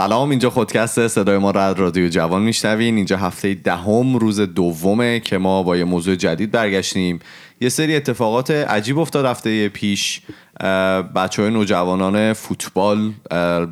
سلام 0.00 0.30
اینجا 0.30 0.50
خودکست 0.50 1.08
صدای 1.08 1.38
ما 1.38 1.50
را 1.50 1.72
رادیو 1.72 2.08
جوان 2.08 2.42
میشنوین. 2.42 2.96
اینجا 2.96 3.16
هفته 3.16 3.54
دهم 3.54 4.16
روز 4.16 4.40
دومه 4.40 5.20
که 5.20 5.38
ما 5.38 5.62
با 5.62 5.76
یه 5.76 5.84
موضوع 5.84 6.14
جدید 6.14 6.50
برگشتیم. 6.50 7.18
یه 7.60 7.68
سری 7.68 7.96
اتفاقات 7.96 8.50
عجیب 8.50 8.98
افتاد 8.98 9.24
هفته 9.24 9.68
پیش. 9.68 10.20
بچه 11.16 11.42
های 11.42 11.50
نوجوانان 11.50 12.32
فوتبال 12.32 13.12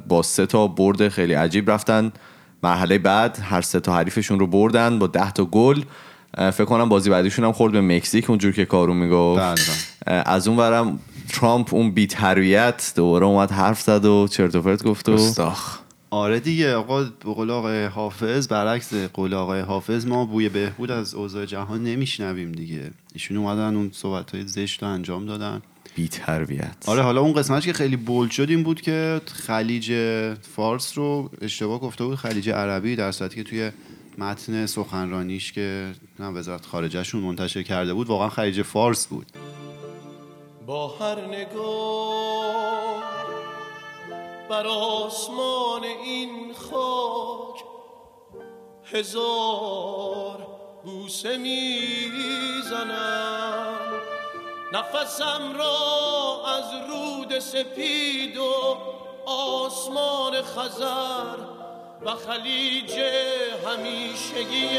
با 0.08 0.22
سه 0.22 0.46
تا 0.46 0.66
برد 0.66 1.08
خیلی 1.08 1.34
عجیب 1.34 1.70
رفتن. 1.70 2.12
مرحله 2.62 2.98
بعد 2.98 3.38
هر 3.42 3.60
سه 3.60 3.80
تا 3.80 3.94
حریفشون 3.94 4.38
رو 4.38 4.46
بردن 4.46 4.98
با 4.98 5.06
ده 5.06 5.32
تا 5.32 5.44
گل. 5.44 5.82
فکر 6.36 6.64
کنم 6.64 6.88
بازی 6.88 7.10
بعدیشون 7.10 7.44
هم 7.44 7.52
خورد 7.52 7.72
به 7.72 7.80
مکزیک 7.80 8.30
اونجور 8.30 8.52
که 8.52 8.64
کارو 8.64 8.94
می‌گفت. 8.94 9.42
بله. 9.42 10.22
از 10.26 10.48
اون 10.48 10.56
برم 10.56 10.98
ترامپ 11.28 11.74
اون 11.74 11.90
بی 11.90 12.06
تربیت 12.06 12.92
دوباره 12.96 13.26
اومد 13.26 13.50
حرف 13.50 13.80
زد 13.80 14.04
و 14.04 14.28
چرت 14.28 14.54
و 14.54 14.62
پرت 14.62 14.82
گفت 14.84 15.08
و 15.08 15.32
آره 16.10 16.40
دیگه 16.40 16.74
آقا 16.74 17.02
به 17.04 17.34
قول 17.34 17.50
آقای 17.50 17.84
حافظ 17.84 18.48
برعکس 18.48 18.94
قول 18.94 19.34
آقای 19.34 19.60
حافظ 19.60 20.06
ما 20.06 20.24
بوی 20.24 20.48
بهبود 20.48 20.90
از 20.90 21.14
اوضاع 21.14 21.44
جهان 21.44 21.84
نمیشنویم 21.84 22.52
دیگه. 22.52 22.90
ایشون 23.14 23.36
اومدن 23.36 23.76
اون 23.76 23.90
صحبت 23.92 24.34
های 24.34 24.46
زشت 24.46 24.82
رو 24.82 24.88
انجام 24.88 25.26
دادن. 25.26 25.62
بی 25.94 26.08
تربیت 26.08 26.88
آره 26.88 27.02
حالا 27.02 27.20
اون 27.20 27.32
قسمتش 27.32 27.66
که 27.66 27.72
خیلی 27.72 27.96
بولد 27.96 28.30
شد 28.30 28.50
این 28.50 28.62
بود 28.62 28.80
که 28.80 29.20
خلیج 29.26 29.92
فارس 30.42 30.98
رو 30.98 31.30
اشتباه 31.42 31.80
گفته 31.80 32.04
بود 32.04 32.16
خلیج 32.16 32.50
عربی 32.50 32.96
در 32.96 33.12
صورتی 33.12 33.36
که 33.36 33.42
توی 33.50 33.70
متن 34.18 34.66
سخنرانیش 34.66 35.52
که 35.52 35.92
وزارت 36.20 36.66
خارجهشون 36.66 37.20
منتشر 37.20 37.62
کرده 37.62 37.94
بود 37.94 38.06
واقعا 38.06 38.28
خلیج 38.28 38.62
فارس 38.62 39.06
بود. 39.06 39.26
با 40.66 40.88
هر 40.88 41.26
نگاه 41.26 43.17
بر 44.50 44.66
آسمان 44.66 45.84
این 45.84 46.54
خاک 46.54 47.64
هزار 48.84 50.46
بوسه 50.84 51.36
می‌زنم. 51.36 52.88
نفسم 54.72 55.56
را 55.58 56.42
از 56.46 56.64
رود 56.90 57.38
سپید 57.38 58.36
و 58.36 58.78
آسمان 59.26 60.42
خزر 60.42 61.36
و 62.02 62.10
خلیج 62.10 62.92
همیشگی 63.66 64.78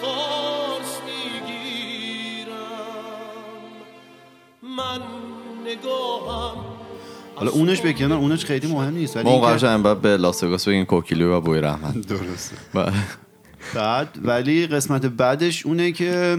فارس 0.00 1.00
من 4.76 5.02
نگاهم 5.64 6.73
حالا 7.36 7.50
اونش 7.50 7.80
به 7.80 7.92
کنار 7.92 8.18
اونش 8.18 8.44
خیلی 8.44 8.66
مهم 8.72 8.94
نیست 8.94 9.16
ولی 9.16 9.30
ما 9.30 9.56
که... 9.56 9.66
بعد 9.66 10.00
به 10.00 10.16
لاس 10.16 10.44
بگیم 10.44 10.84
کوکیلو 10.84 11.32
و 11.32 11.40
بوی 11.40 11.60
رحمت. 11.60 12.06
درسته. 12.06 12.56
بعد 13.74 14.08
ولی 14.22 14.66
قسمت 14.66 15.06
بعدش 15.06 15.66
اونه 15.66 15.92
که 15.92 16.38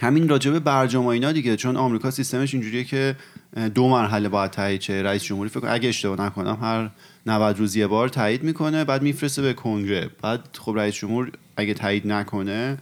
همین 0.00 0.28
راجبه 0.28 0.60
برجام 0.60 1.06
اینا 1.06 1.32
دیگه 1.32 1.56
چون 1.56 1.76
آمریکا 1.76 2.10
سیستمش 2.10 2.54
اینجوریه 2.54 2.84
که 2.84 3.16
دو 3.74 3.88
مرحله 3.88 4.28
باید 4.28 4.50
تایید 4.50 4.80
چه 4.80 5.02
رئیس 5.02 5.22
جمهوری 5.22 5.50
فکر 5.50 5.68
اگه 5.68 5.88
اشتباه 5.88 6.26
نکنم 6.26 6.58
هر 6.62 6.90
90 7.26 7.58
روز 7.58 7.76
یه 7.76 7.86
بار 7.86 8.08
تایید 8.08 8.42
می‌کنه 8.42 8.84
بعد 8.84 9.02
میفرسته 9.02 9.42
به 9.42 9.52
کنگره. 9.52 10.10
بعد 10.22 10.40
خب 10.58 10.74
رئیس 10.76 10.94
جمهور 10.94 11.32
اگه 11.56 11.74
تایید 11.74 12.06
نکنه 12.06 12.78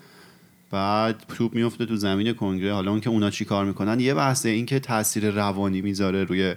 بعد 0.70 1.24
توپ 1.36 1.54
میفته 1.54 1.86
تو 1.86 1.96
زمین 1.96 2.32
کنگره. 2.32 2.72
حالا 2.74 2.90
اون 2.90 3.00
که 3.00 3.10
اونا 3.10 3.30
چی 3.30 3.44
کار 3.44 3.64
می‌کنن؟ 3.64 4.00
یه 4.00 4.14
بحثه 4.14 4.48
این 4.48 4.66
که 4.66 4.78
تاثیر 4.78 5.30
روانی 5.30 5.80
می‌ذاره 5.80 6.24
روی 6.24 6.54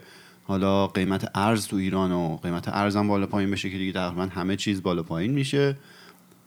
حالا 0.49 0.87
قیمت 0.87 1.31
ارز 1.35 1.67
تو 1.67 1.75
ایران 1.75 2.11
و 2.11 2.37
قیمت 2.43 2.67
ارزم 2.67 3.07
بالا 3.07 3.25
پایین 3.25 3.51
بشه 3.51 3.69
که 3.69 3.77
دیگه 3.77 3.91
تقریبا 3.91 4.23
همه 4.25 4.55
چیز 4.55 4.83
بالا 4.83 5.03
پایین 5.03 5.31
میشه. 5.31 5.77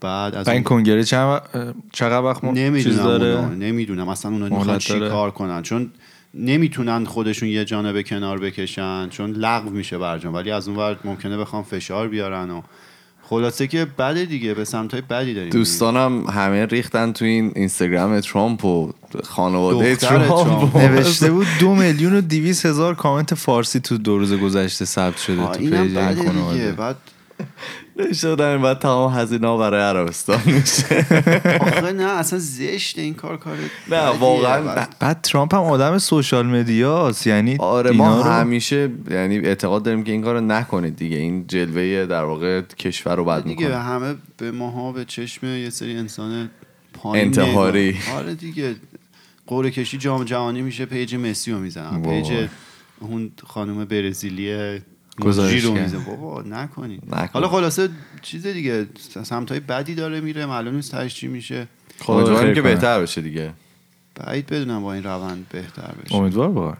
بعد 0.01 0.35
از 0.35 0.49
این 0.49 0.63
کنگره 0.63 1.05
چقدر 1.05 2.23
وقت 2.23 2.45
نمی‌دونم 2.45 2.97
داره؟ 2.97 3.49
نمی‌دونم. 3.49 4.09
اصلا 4.09 4.31
اونا 4.31 4.59
می‌خوان 4.59 4.79
چی 4.79 5.01
کار 5.01 5.31
کنن. 5.31 5.63
چون 5.63 5.91
نمی‌تونن 6.35 7.05
خودشون 7.05 7.49
یه 7.49 7.65
جانبه 7.65 8.03
کنار 8.03 8.39
بکشن. 8.39 9.09
چون 9.09 9.31
لغو 9.31 9.71
میشه 9.71 9.99
برجام. 9.99 10.35
ولی 10.35 10.51
از 10.51 10.69
اون 10.69 10.77
ور 10.77 10.99
ممکنه 11.05 11.37
بخوام 11.37 11.63
فشار 11.63 12.09
بیارن 12.09 12.51
و 12.51 12.63
خلاصه 13.33 13.67
که 13.67 13.85
بده 13.99 14.25
دیگه 14.25 14.55
به 14.55 14.65
سمت 14.65 14.93
های 14.93 15.01
بدی 15.01 15.35
داریم 15.35 15.51
دوستانم 15.51 16.27
همه 16.27 16.67
ریختن 16.67 17.13
تو 17.13 17.25
این 17.25 17.53
اینستاگرام 17.57 18.21
ترامپ 18.21 18.65
و 18.65 18.93
خانواده 19.25 19.97
ترامپ. 19.97 20.77
نوشته 20.83 21.31
بود 21.31 21.47
دو 21.61 21.75
میلیون 21.75 22.15
و 22.15 22.21
دویست 22.21 22.67
هزار 22.67 22.95
کامنت 22.95 23.35
فارسی 23.35 23.81
تو 23.81 23.99
دو 23.99 24.19
روز 24.19 24.33
گذشته 24.33 24.85
ثبت 24.85 25.19
شده 25.19 25.47
تو 25.47 25.59
page 25.59 25.75
این 25.75 26.27
خانواده. 26.27 26.73
بعد 26.73 26.97
شدن 28.13 28.63
بعد 28.63 28.79
تمام 28.79 29.13
هزینه 29.13 29.47
ها 29.47 29.57
برای 29.57 29.83
عربستان 29.83 30.41
میشه. 30.47 31.07
آخه 31.61 31.93
نه 31.93 32.03
اصلا 32.05 32.39
زشت 32.39 32.99
این 32.99 33.15
کار 33.15 33.37
کار 33.37 33.57
نه 33.91 34.07
واقعا. 34.07 34.87
بعد 35.01 35.21
ترامپ 35.21 35.55
هم 35.55 35.61
آدم 35.61 35.99
social 35.99 36.47
media 36.47 37.13
یعنی 37.27 37.57
آره 37.57 37.91
ما 37.91 38.23
همیشه 38.23 38.91
یعنی 39.11 39.39
اعتقاد 39.39 39.83
داریم 39.83 40.05
که 40.05 40.13
این 40.13 40.23
کارو 40.23 40.41
نکنید 40.41 40.97
دیگه. 40.97 41.17
این 41.17 41.47
جلوه 41.47 42.07
در 42.07 42.25
واقع 42.25 42.61
کشور 42.61 43.17
رو 43.17 43.25
بعد 43.25 43.45
دیگه 43.45 43.79
همه 43.79 44.15
به 44.37 44.51
ماها 44.51 44.93
به 44.93 45.05
چشم 45.05 45.47
یه 45.47 45.71
سری 45.71 45.97
انسان 45.97 46.51
پایین 46.93 47.27
انتحاری. 47.27 47.97
آره 48.17 48.35
دیگه 48.35 48.75
قرعه 49.47 49.71
کشی 49.71 49.99
جام 49.99 50.25
جهانی 50.25 50.63
میشه 50.63 50.87
page 50.87 51.15
مسی 51.15 51.53
رو 51.53 51.59
می‌زنن. 51.59 52.03
page 52.03 52.49
اون 53.01 53.31
خانم 53.47 53.85
برزیلیه 53.85 54.83
گزارش 55.21 55.65
بابا 56.07 56.43
نکنید. 56.43 57.15
حالا 57.33 57.49
خلاصه 57.49 57.89
چیز 58.23 58.47
دیگه 58.47 58.87
سمت 59.25 59.51
های 59.51 59.61
بدی 59.61 59.95
داره 59.95 60.21
میره. 60.21 60.47
معلوم 60.47 60.75
نیست 60.75 60.91
تهش 60.91 61.15
چی 61.15 61.29
میشه. 61.29 61.67
امیدواریم 62.09 62.55
که 62.55 62.63
بهتر 62.63 63.01
بشه 63.01 63.21
دیگه. 63.21 63.53
بعید 64.15 64.47
بدونم 64.47 64.83
با 64.83 64.93
این 64.93 65.05
روند 65.05 65.47
بهتر 65.51 65.93
بشه. 66.05 66.15
امیدوار 66.15 66.49
باش. 66.49 66.77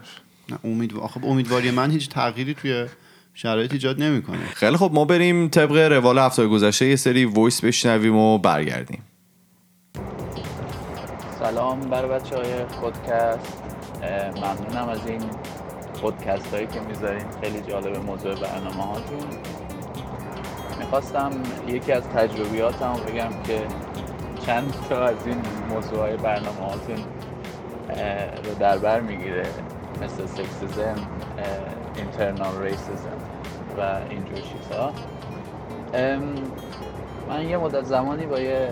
نه 0.49 0.57
امیدوار 0.63 1.03
آخه 1.03 1.25
امیدواری 1.25 1.71
من 1.71 1.91
هیچ 1.91 2.09
تغییری 2.09 2.53
توی 2.53 2.85
شرایط 3.33 3.73
ایجاد 3.73 4.03
نمی‌کنه. 4.03 4.45
خیلی 4.53 4.77
خب 4.77 4.91
ما 4.93 5.05
بریم 5.05 5.47
طبق 5.47 5.77
روال 5.91 6.19
هفته 6.19 6.47
گذشته 6.47 6.85
یه 6.85 6.95
سری 6.95 7.25
وایس 7.25 7.61
بشنویم 7.61 8.15
و 8.15 8.37
برگردیم. 8.37 9.01
سلام 11.39 11.79
بر 11.79 12.07
بچه 12.07 12.35
های 12.35 12.65
خودکست 12.65 13.63
ممنونم 14.35 14.89
از 14.89 14.99
این 15.07 15.21
پودکست 16.03 16.53
هایی 16.53 16.67
که 16.67 16.79
می‌ذارین 16.79 17.23
خیلی 17.41 17.61
جالب 17.61 18.05
موضوع 18.05 18.35
برنامه 18.35 18.83
هاتون. 18.83 19.27
می‌خواستم 20.79 21.31
یکی 21.67 21.91
از 21.91 22.09
تجربیاتم 22.09 22.93
بگم 22.93 23.29
که 23.43 23.61
چند 24.45 24.73
تا 24.89 25.05
از 25.05 25.15
این 25.25 25.41
موضوع 25.69 25.99
های 25.99 26.17
برنامه 26.17 26.59
هاتون 26.59 26.95
رو 28.43 28.53
در 28.59 28.77
بر 28.77 28.99
می‌گیره 28.99 29.43
مثل 30.01 30.25
سکسیزم 30.25 30.95
اینترنال 31.95 32.61
ریسیزم 32.61 33.17
و 33.77 33.81
اینجور 34.09 34.37
چیزها 34.37 34.91
من 37.29 37.49
یه 37.49 37.57
مدت 37.57 37.83
زمانی 37.83 38.25
با 38.25 38.39
یه 38.39 38.69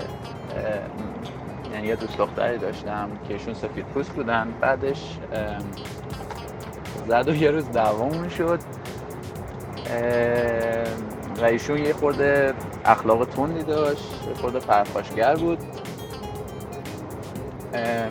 یعنی 1.73 1.87
یه 1.87 1.95
دوست 1.95 2.17
دختری 2.17 2.57
داشتم 2.57 3.09
که 3.27 3.33
ایشون 3.33 3.53
سفید 3.53 3.85
پوست 3.85 4.11
بودن. 4.11 4.47
بعدش 4.61 5.17
زد 7.07 7.27
و 7.27 7.35
یه 7.35 7.51
روز 7.51 7.71
دوام 7.71 8.29
شد. 8.29 8.59
و 11.41 11.45
ایشون 11.45 11.77
یه 11.77 11.93
خورده 11.93 12.53
اخلاق 12.85 13.25
تندی 13.25 13.63
داشت 13.63 14.23
یه 14.27 14.33
خورده 14.33 14.59
پرخاشگر 14.59 15.35
بود. 15.35 15.59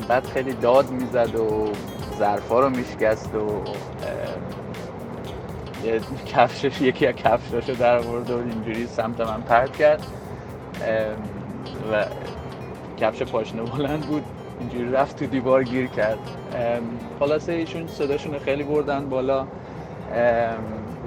بعد 0.08 0.24
خیلی 0.24 0.52
داد 0.52 0.90
می‌زد 0.90 1.34
و 1.34 1.72
ظرفا 2.18 2.60
رو 2.60 2.70
میشکست 2.70 3.34
و 3.34 3.64
یه 5.84 6.00
کفشش 6.26 6.80
یکی 6.80 7.06
از 7.06 7.14
کفشاشو 7.14 7.72
در 7.72 7.98
آورد 7.98 8.30
و 8.30 8.36
اینجوری 8.36 8.86
سمت 8.86 9.20
من 9.20 9.40
پرد 9.40 9.76
کرد. 9.76 10.06
و 11.92 12.04
کفش 13.00 13.22
پاشنه 13.22 13.62
بلند 13.62 14.06
بود. 14.06 14.24
اینجوری 14.60 14.92
رفت 14.92 15.18
تو 15.18 15.26
دیوار 15.26 15.64
گیر 15.64 15.86
کرد. 15.86 16.18
خلاصه 17.18 17.52
ایشون 17.52 17.86
صداشون 17.86 18.38
خیلی 18.38 18.62
بردن 18.62 19.08
بالا. 19.08 19.46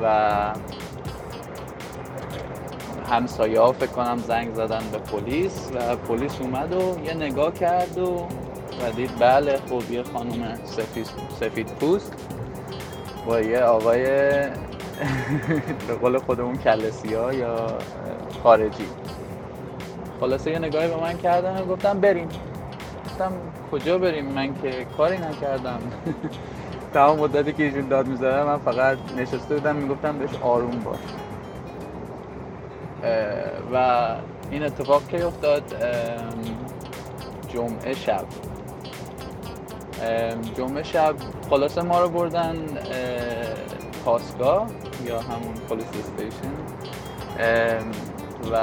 و 0.02 0.54
همسایه 3.10 3.60
ها 3.60 3.72
فکر 3.72 3.92
کنم 3.92 4.18
زنگ 4.18 4.54
زدن 4.54 4.82
به 4.92 4.98
پلیس 4.98 5.72
و 5.76 5.96
پلیس 5.96 6.42
اومد 6.42 6.74
و 6.74 7.06
یه 7.06 7.14
نگاه 7.14 7.54
کرد 7.54 7.98
و 7.98 8.28
و 8.82 8.92
دید 8.96 9.12
بله 9.20 9.58
خب 9.70 9.92
یه 9.92 10.04
خانم 10.04 10.60
سفید, 10.66 11.08
سفید 11.40 11.68
پوست 11.68 12.14
با 13.28 13.42
یه 13.42 13.60
آقای 13.60 14.04
به 15.88 15.96
قول 16.02 16.18
خودمون 16.18 16.58
کلسی 16.58 17.14
ها 17.14 17.34
یا 17.34 17.68
خارجی. 18.44 18.88
خلاصه 20.20 20.52
یه 20.52 20.60
نگاهی 20.60 20.88
به 20.88 21.02
من 21.02 21.18
کردن 21.18 21.62
و 21.62 21.66
گفتم 21.66 22.00
بریم. 22.00 22.30
گفتم 23.14 23.32
کجا 23.72 23.98
بریم؟ 23.98 24.26
من 24.26 24.62
که 24.62 24.86
کاری 24.98 25.18
نکردم. 25.18 25.80
تمام 26.94 27.20
مدتی 27.20 27.54
که 27.54 27.64
ایشون 27.64 27.88
داد 27.88 28.08
می‌زدن 28.08 28.44
من 28.44 28.58
فقط 28.58 28.98
نشسته 29.18 29.56
بودم 29.56 29.76
می‌گفتم 29.76 30.18
بهش 30.18 30.30
آروم 30.42 30.80
باش. 30.80 31.00
و 33.74 34.06
این 34.52 34.64
اتفاق 34.64 35.08
که 35.08 35.26
افتاد؟ 35.26 35.64
جمعه 37.54 37.94
شب. 37.94 38.26
جمعه 40.58 40.84
شب 40.84 41.16
خلاصه 41.50 41.82
ما 41.82 42.02
رو 42.02 42.10
بردن 42.10 42.56
پاسگاه 44.06 44.68
یا 45.06 45.20
همون 45.20 45.54
پلیس 45.70 45.86
استیشن. 45.88 46.54
و 48.52 48.58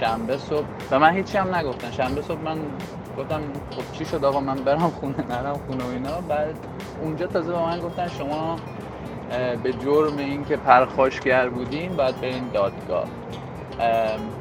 شنبه 0.00 0.36
صبح. 0.38 0.66
و 0.90 0.98
من 0.98 1.10
هیچی 1.10 1.38
هم 1.38 1.54
نگفتن 1.54 1.90
شنبه 1.90 2.22
صبح 2.22 2.40
من 2.40 2.58
گفتم 3.18 3.40
خب 3.70 3.98
چی 3.98 4.04
شد 4.04 4.24
آقا؟ 4.24 4.40
من 4.40 4.54
برم 4.54 4.90
خونه 4.90 5.26
نرم 5.28 5.60
خونه 5.66 5.84
و 5.84 5.88
اینا. 5.88 6.20
بعد 6.20 6.54
اونجا 7.02 7.26
تازه 7.26 7.52
به 7.52 7.58
من 7.58 7.80
گفتن 7.80 8.08
شما 8.08 8.56
به 9.62 9.72
جرم 9.72 10.18
اینکه 10.18 10.56
پرخاشگر 10.56 11.48
بودیم 11.48 11.96
باید 11.96 12.20
برین 12.20 12.48
دادگاه. 12.52 13.04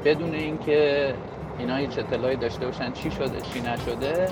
بدون 0.05 0.33
اینکه 0.33 1.13
اینا 1.59 1.75
هیچ 1.75 1.99
اطلاعی 1.99 2.35
داشته 2.35 2.65
باشن 2.65 2.91
چی 2.91 3.11
شده 3.11 3.41
چی 3.41 3.61
نشده 3.61 4.27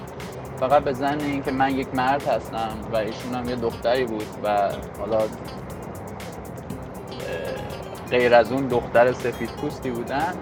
فقط 0.59 0.83
به 0.83 0.93
زن 0.93 1.19
اینکه 1.19 1.51
من 1.51 1.75
یک 1.75 1.87
مرد 1.95 2.27
هستم 2.27 2.69
و 2.93 2.97
ایشون 2.97 3.33
هم 3.33 3.49
یه 3.49 3.55
دختری 3.55 4.05
بود 4.05 4.25
و 4.43 4.69
حالا 4.99 5.19
غیر 8.09 8.35
از 8.35 8.51
اون 8.51 8.67
دختر 8.67 9.11
سفید 9.11 9.49
پوستی 9.49 9.89
بودن. 9.91 10.33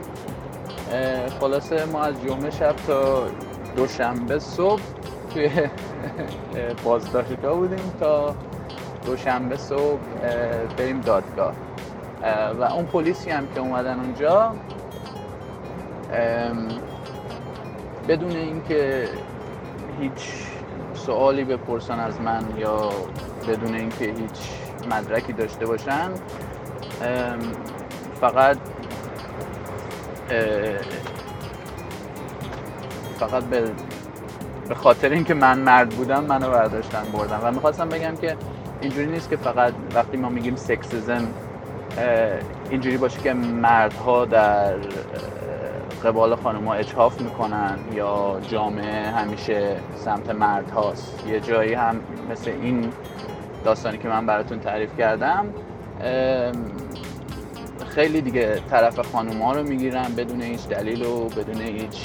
خلاصه 1.39 1.85
ما 1.85 2.03
از 2.03 2.21
جمعه 2.21 2.49
شب 2.51 2.75
تا 2.87 3.27
دوشنبه 3.75 4.39
صبح 4.39 4.81
توی 5.33 5.49
بازداشتگاه 6.83 7.55
بودیم 7.55 7.93
تا 7.99 8.35
دوشنبه 9.05 9.57
صبح 9.57 9.99
بریم 10.77 11.01
دادگاه. 11.01 11.53
و 12.59 12.63
اون 12.63 12.85
پلیسی 12.85 13.29
هم 13.29 13.47
که 13.47 13.59
اومدن 13.59 13.99
اونجا 13.99 14.55
بدون 18.07 18.31
اینکه 18.31 19.09
هیچ 19.99 20.45
سوالی 20.93 21.43
بپرسن 21.43 21.99
از 21.99 22.21
من 22.21 22.43
یا 22.57 22.89
بدون 23.47 23.75
اینکه 23.75 24.05
هیچ 24.05 24.39
مدرکی 24.91 25.33
داشته 25.33 25.65
باشن 25.65 26.11
فقط 28.21 28.57
فقط 33.19 33.43
به 33.43 33.71
به 34.69 34.75
خاطر 34.75 35.09
اینکه 35.09 35.33
من 35.33 35.59
مرد 35.59 35.89
بودم 35.89 36.23
منو 36.23 36.49
برداشتن 36.49 37.03
بردن. 37.13 37.39
و 37.43 37.51
می‌خواستم 37.51 37.89
بگم 37.89 38.15
که 38.15 38.35
اینجوری 38.81 39.07
نیست 39.07 39.29
که 39.29 39.37
فقط 39.37 39.73
وقتی 39.95 40.17
ما 40.17 40.29
میگیم 40.29 40.55
سکسیزم 40.55 41.27
اینجوری 42.69 42.97
باشه 42.97 43.21
که 43.21 43.33
مردها 43.33 44.25
در 44.25 44.73
قبال 46.03 46.35
خانم 46.35 46.67
ها 46.67 46.73
اجحاف 46.73 47.21
می‌کنن 47.21 47.79
یا 47.93 48.39
جامعه 48.47 49.11
همیشه 49.11 49.75
سمت 49.95 50.29
مرد 50.29 50.69
هاست 50.69 51.27
یه 51.27 51.39
جایی 51.39 51.73
هم 51.73 51.95
مثل 52.31 52.51
این 52.61 52.89
داستانی 53.65 53.97
که 53.97 54.07
من 54.07 54.25
براتون 54.25 54.59
تعریف 54.59 54.97
کردم 54.97 55.45
خیلی 57.95 58.21
دیگه 58.21 58.61
طرف 58.69 58.99
خانوم 59.11 59.41
ها 59.41 59.53
رو 59.53 59.63
می‌گیرن 59.63 60.15
بدون 60.17 60.41
هیچ 60.41 60.67
دلیل 60.67 61.05
و 61.05 61.29
بدون 61.29 61.61
هیچ 61.61 61.97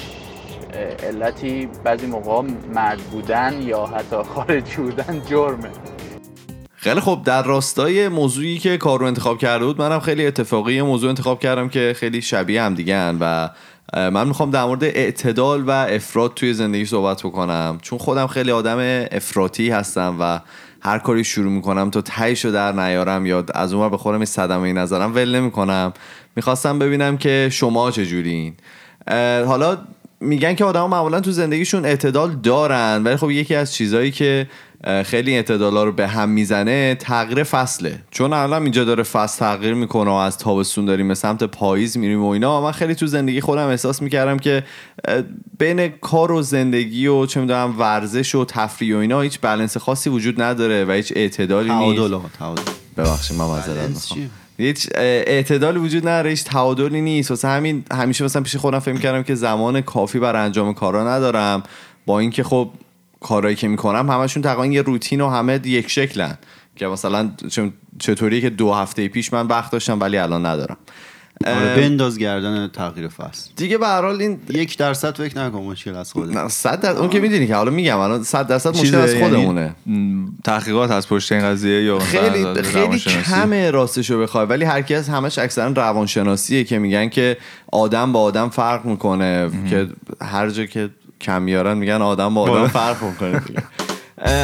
علتی. 1.02 1.68
بعضی 1.84 2.06
موقع 2.06 2.48
مرد 2.74 2.98
بودن 2.98 3.62
یا 3.62 3.86
حتی 3.86 4.16
خارجی 4.34 4.76
بودن 4.76 5.22
جرمه. 5.30 5.70
خیلی 6.76 7.00
خب 7.00 7.20
در 7.24 7.42
راستای 7.42 8.08
موضوعی 8.08 8.58
که 8.58 8.76
کارو 8.76 9.06
انتخاب 9.06 9.38
کرده 9.38 9.64
بود 9.64 9.80
منم 9.80 10.00
خیلی 10.00 10.26
اتفاقی 10.26 10.82
موضوع 10.82 11.08
انتخاب 11.08 11.40
کردم 11.40 11.68
که 11.68 11.92
خیلی 11.96 12.22
شبیه 12.22 12.62
هم 12.62 12.74
دیگه 12.74 13.12
و 13.20 13.48
من 13.94 14.28
می‌خوام 14.28 14.50
در 14.50 14.64
مورد 14.64 14.84
اعتدال 14.84 15.64
و 15.66 15.70
افراد 15.70 16.34
توی 16.34 16.54
زندگی 16.54 16.86
صحبت 16.86 17.22
بکنم. 17.22 17.78
چون 17.82 17.98
خودم 17.98 18.26
خیلی 18.26 18.50
آدم 18.50 19.06
افراطی 19.12 19.70
هستم 19.70 20.16
و 20.20 20.40
هر 20.82 20.98
کاری 20.98 21.24
شروع 21.24 21.52
می‌کنم 21.52 21.90
تا 21.90 22.00
تهیشو 22.00 22.50
در 22.50 22.72
نیارم 22.72 23.26
یا 23.26 23.44
از 23.54 23.72
اونور 23.72 23.88
به 23.88 23.96
خودم 23.96 24.24
صدمه 24.24 24.72
نظرم 24.72 25.14
ول 25.14 25.34
نمی‌کنم. 25.36 25.92
می‌خواستم 26.36 26.78
ببینم 26.78 27.16
که 27.16 27.48
شما 27.52 27.90
چجورین. 27.90 28.54
حالا 29.46 29.78
میگن 30.20 30.54
که 30.54 30.64
آدم 30.64 30.86
معمولا 30.86 31.20
تو 31.20 31.30
زندگیشون 31.30 31.84
اعتدال 31.84 32.32
دارن 32.32 33.02
ولی 33.04 33.16
خب 33.16 33.30
یکی 33.30 33.54
از 33.54 33.74
چیزهایی 33.74 34.10
که 34.10 34.46
خیلی 35.04 35.34
اعتدالا 35.34 35.84
رو 35.84 35.92
به 35.92 36.08
هم 36.08 36.28
می‌زنه 36.28 36.94
تغییر 36.94 37.42
فصله. 37.42 37.98
چون 38.10 38.32
الان 38.32 38.62
اینجا 38.62 38.84
داره 38.84 39.02
فصل 39.02 39.38
تغییر 39.38 39.74
می‌کنه 39.74 40.10
و 40.10 40.14
از 40.14 40.38
تابستون 40.38 40.84
داریم 40.84 41.08
به 41.08 41.14
سمت 41.14 41.44
پاییز 41.44 41.96
میریم 41.98 42.24
و 42.24 42.28
اینا. 42.28 42.60
و 42.60 42.64
من 42.64 42.72
خیلی 42.72 42.94
تو 42.94 43.06
زندگی 43.06 43.40
خودم 43.40 43.66
احساس 43.68 44.02
می‌کردم 44.02 44.38
که 44.38 44.64
بین 45.58 45.88
کار 45.88 46.32
و 46.32 46.42
زندگی 46.42 47.06
و 47.06 47.26
چه 47.26 47.40
می‌دونم 47.40 47.74
ورزش 47.78 48.34
و 48.34 48.44
تفریح 48.44 48.96
و 48.96 48.98
اینا 48.98 49.20
هیچ 49.20 49.38
بلنس 49.40 49.76
خاصی 49.76 50.10
وجود 50.10 50.42
نداره 50.42 50.84
و 50.84 50.92
هیچ 50.92 51.12
اعتدالی 51.16 51.70
نیست. 51.74 52.14
ببخشید 52.96 53.36
من 53.36 53.44
معذرت 53.44 54.12
هیچ 54.58 54.88
اعتدالی 54.94 55.78
وجود 55.78 56.08
نداره 56.08 56.30
هیچ 56.30 56.44
تعادلی 56.44 57.00
نیست. 57.00 57.30
واسه 57.30 57.48
همین 57.48 57.84
همیشه 57.92 58.24
مثلا 58.24 58.42
پیش 58.42 58.56
خودم 58.56 58.78
فکر 58.78 58.98
کردم 58.98 59.22
که 59.22 59.34
زمان 59.34 59.80
کافی 59.80 60.18
برای 60.18 60.42
انجام 60.42 60.74
کارا 60.74 61.08
ندارم. 61.08 61.62
با 62.06 62.18
اینکه 62.18 62.42
خب 62.42 62.70
کارهایی 63.20 63.56
که 63.56 63.68
می‌کنم 63.68 64.10
همشون 64.10 64.42
تقریبا 64.42 64.66
یه 64.66 64.82
روتین 64.82 65.20
و 65.20 65.28
همه 65.28 65.60
یک 65.64 65.90
شکلن 65.90 66.38
که 66.76 66.86
مثلا 66.86 67.30
چطوری 67.98 68.40
که 68.40 68.50
دو 68.50 68.72
هفته 68.72 69.08
پیش 69.08 69.32
من 69.32 69.46
وقت 69.46 69.72
داشتم 69.72 70.00
ولی 70.00 70.18
الان 70.18 70.46
ندارم. 70.46 70.76
آره 71.46 71.76
بنداز 71.76 72.18
گردن 72.18 72.68
تغییر 72.68 73.08
فصل. 73.08 73.50
دیگه 73.56 73.78
به 73.78 73.86
هر 73.86 74.02
حال 74.02 74.20
این 74.20 74.40
یک 74.48 74.78
درصد 74.78 75.16
فکر 75.16 75.38
نکن 75.38 75.58
مشکل 75.58 75.94
از 75.94 76.12
خوده 76.12 76.34
نه 76.34 76.48
100 76.48 76.80
درصد 76.80 76.98
اون 76.98 77.08
که 77.08 77.20
می‌دونی 77.20 77.46
که 77.46 77.54
حالا 77.54 77.70
میگم 77.70 77.98
الان 77.98 78.22
100 78.22 78.46
درصد 78.46 78.76
مشکل 78.76 78.94
از 78.94 79.12
یعنی 79.12 79.24
خودمونه. 79.24 79.74
تحقیقات 80.44 80.90
از 80.90 81.08
پشت 81.08 81.32
این 81.32 81.42
قضیه 81.42 81.84
یا 81.84 81.98
خیلی 81.98 82.62
خیلی 82.62 82.98
کمه 82.98 83.70
راستشو 83.70 84.20
بخوای 84.20 84.46
ولی 84.46 84.64
هر 84.64 84.82
کی 84.82 84.94
از 84.94 85.08
همش 85.08 85.38
اکثرا 85.38 85.72
روانشناسیه 85.72 86.64
که 86.64 86.78
میگن 86.78 87.08
که 87.08 87.36
آدم 87.72 88.12
با 88.12 88.22
آدم 88.22 88.48
فرق 88.48 88.84
می‌کنه 88.84 89.50
که 89.70 89.88
هر 90.22 90.50
جا 90.50 90.64
که 90.64 90.90
کم 91.20 91.42
میارن 91.42 91.78
میگن 91.78 92.02
آدم 92.02 92.34
با 92.34 92.40
آدم 92.40 92.68
فرق 92.68 93.04
می‌کنه 93.04 93.42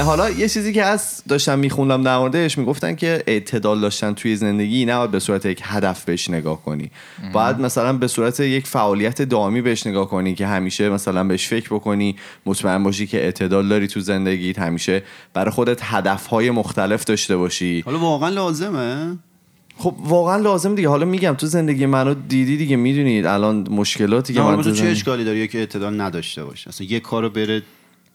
حالا 0.04 0.30
یه 0.30 0.48
چیزی 0.48 0.72
که 0.72 0.84
از 0.84 1.22
داشتم 1.28 1.58
میخوندم 1.58 2.02
در 2.02 2.18
موردش 2.18 2.58
می‌گفتن 2.58 2.94
که 2.94 3.22
اعتدال 3.26 3.80
داشتن 3.80 4.14
توی 4.14 4.36
زندگی 4.36 4.84
نباید 4.84 5.10
به 5.10 5.18
صورت 5.18 5.46
یک 5.46 5.60
هدف 5.62 6.04
بهش 6.04 6.30
نگاه 6.30 6.62
کنی. 6.62 6.90
باید 7.32 7.60
مثلا 7.60 7.92
به 7.92 8.08
صورت 8.08 8.40
یک 8.40 8.66
فعالیت 8.66 9.22
دائمی 9.22 9.62
بهش 9.62 9.86
نگاه 9.86 10.08
کنی 10.08 10.34
که 10.34 10.46
همیشه 10.46 10.88
مثلا 10.88 11.24
بهش 11.24 11.48
فکر 11.48 11.74
بکنی 11.74 12.16
مطمئن 12.46 12.82
باشی 12.82 13.06
که 13.06 13.18
اعتدال 13.24 13.68
داری 13.68 13.86
تو 13.86 14.00
زندگیت 14.00 14.58
همیشه 14.58 15.02
برای 15.34 15.50
خودت 15.50 15.80
هدفهای 15.82 16.50
مختلف 16.50 17.04
داشته 17.04 17.36
باشی. 17.36 17.80
حالا 17.86 17.98
واقعا 17.98 18.28
لازمه. 18.28 19.18
خب 19.78 19.94
واقعا 20.04 20.36
لازم 20.36 20.74
دیگه. 20.74 20.88
حالا 20.88 21.06
میگم 21.06 21.34
تو 21.34 21.46
زندگی 21.46 21.86
منو 21.86 22.14
دیدی 22.14 22.56
دیگه 22.56 22.76
می‌دونید 22.76 23.26
الان 23.26 23.68
مشکلاتی 23.70 24.34
که 24.34 24.40
من 24.40 24.72
چه 24.72 24.86
اشکالی 24.86 25.24
داره؟ 25.24 25.46
که 25.46 25.58
اعتدال 25.58 26.00
نداشته 26.00 26.44
باشه. 26.44 26.68
اصلا 26.68 26.86
یه 26.86 27.00
کارو 27.00 27.30
بره 27.30 27.62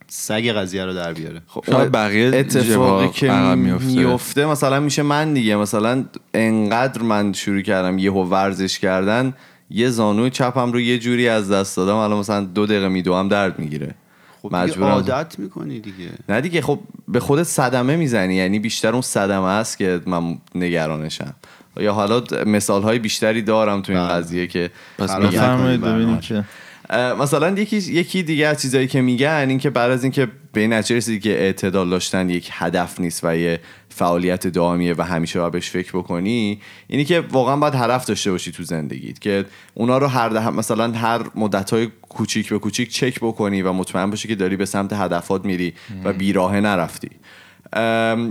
سگ 0.07 0.47
قضیه 0.47 0.85
رو 0.85 0.93
در 0.93 1.13
بیاره. 1.13 1.41
خب 1.47 1.91
بقیه 1.93 2.31
اتفاقی 2.33 3.09
که 3.09 3.31
میفته. 3.31 4.45
مثلا 4.45 4.79
میشه 4.79 5.03
من 5.03 5.33
دیگه. 5.33 5.55
مثلا 5.55 6.05
انقدر 6.33 7.01
من 7.01 7.33
شروع 7.33 7.61
کردم 7.61 7.97
یهو 7.97 8.23
ورزش 8.23 8.79
کردن 8.79 9.33
یه 9.69 9.89
زانو 9.89 10.29
چپم 10.29 10.71
رو 10.71 10.79
یه 10.79 10.99
جوری 10.99 11.27
از 11.27 11.51
دست 11.51 11.77
دادم. 11.77 11.95
الان 11.95 12.19
مثلا 12.19 12.41
دو 12.41 12.65
دقیقه 12.65 12.87
میدوام 12.87 13.27
درد 13.27 13.59
می‌گیره. 13.59 13.95
خب 14.41 14.55
مجبورم. 14.55 14.91
عادت 14.91 15.39
می‌کنی 15.39 15.79
دیگه. 15.79 16.09
نه 16.29 16.41
دیگه 16.41 16.61
خب 16.61 16.79
به 17.07 17.19
خودت 17.19 17.43
صدمه 17.43 17.95
می‌زنی. 17.95 18.35
یعنی 18.35 18.59
بیشتر 18.59 18.91
اون 18.91 19.01
صدمه 19.01 19.47
است 19.47 19.77
که 19.77 20.01
من 20.05 20.37
نگرانشم. 20.55 21.33
یا 21.77 21.93
حالا 21.93 22.23
مثال 22.45 22.83
های 22.83 22.99
بیشتری 22.99 23.41
دارم 23.41 23.81
تو 23.81 23.91
این 23.91 24.01
بله. 24.01 24.13
قضیه 24.13 24.47
که 24.47 24.71
پس 24.97 25.15
بفرمایید 25.15 25.81
ببینیم 25.81 26.19
که 26.19 26.43
مثلا 26.91 27.49
یکی 27.49 27.77
یکی 27.77 28.23
دیگه 28.23 28.47
از 28.47 28.61
چیزایی 28.61 28.87
که 28.87 29.01
میگن 29.01 29.45
این 29.49 29.59
که 29.59 29.69
بعد 29.69 29.91
از 29.91 30.03
اینکه 30.03 30.27
به 30.53 30.61
این 30.61 30.73
نتیجه 30.73 31.19
که 31.19 31.29
اعتدال 31.29 31.89
داشتن 31.89 32.29
یک 32.29 32.49
هدف 32.51 32.99
نیست 32.99 33.23
و 33.23 33.37
یه 33.37 33.59
فعالیت 33.89 34.47
دائمیه 34.47 34.95
و 34.97 35.01
همیشه 35.01 35.39
باید 35.39 35.51
بهش 35.51 35.69
فکر 35.69 35.91
بکنی 35.97 36.61
اینی 36.87 37.05
که 37.05 37.19
واقعا 37.19 37.57
باید 37.57 37.75
هدف 37.75 38.05
داشته 38.05 38.31
باشی 38.31 38.51
تو 38.51 38.63
زندگیت 38.63 39.19
که 39.19 39.45
اونا 39.73 39.97
رو 39.97 40.07
هر 40.07 40.29
ده 40.29 40.49
مثلا 40.49 40.91
هر 40.91 41.21
مدت 41.35 41.73
های 41.73 41.89
کوچیک 42.09 42.49
به 42.49 42.59
کوچیک 42.59 42.89
چک 42.89 43.19
بکنی 43.19 43.61
و 43.61 43.73
مطمئن 43.73 44.09
باشی 44.09 44.27
که 44.27 44.35
داری 44.35 44.55
به 44.55 44.65
سمت 44.65 44.93
هدفات 44.93 45.45
میری 45.45 45.73
و 46.03 46.13
بیراهه 46.13 46.59
نرفتی. 46.59 47.09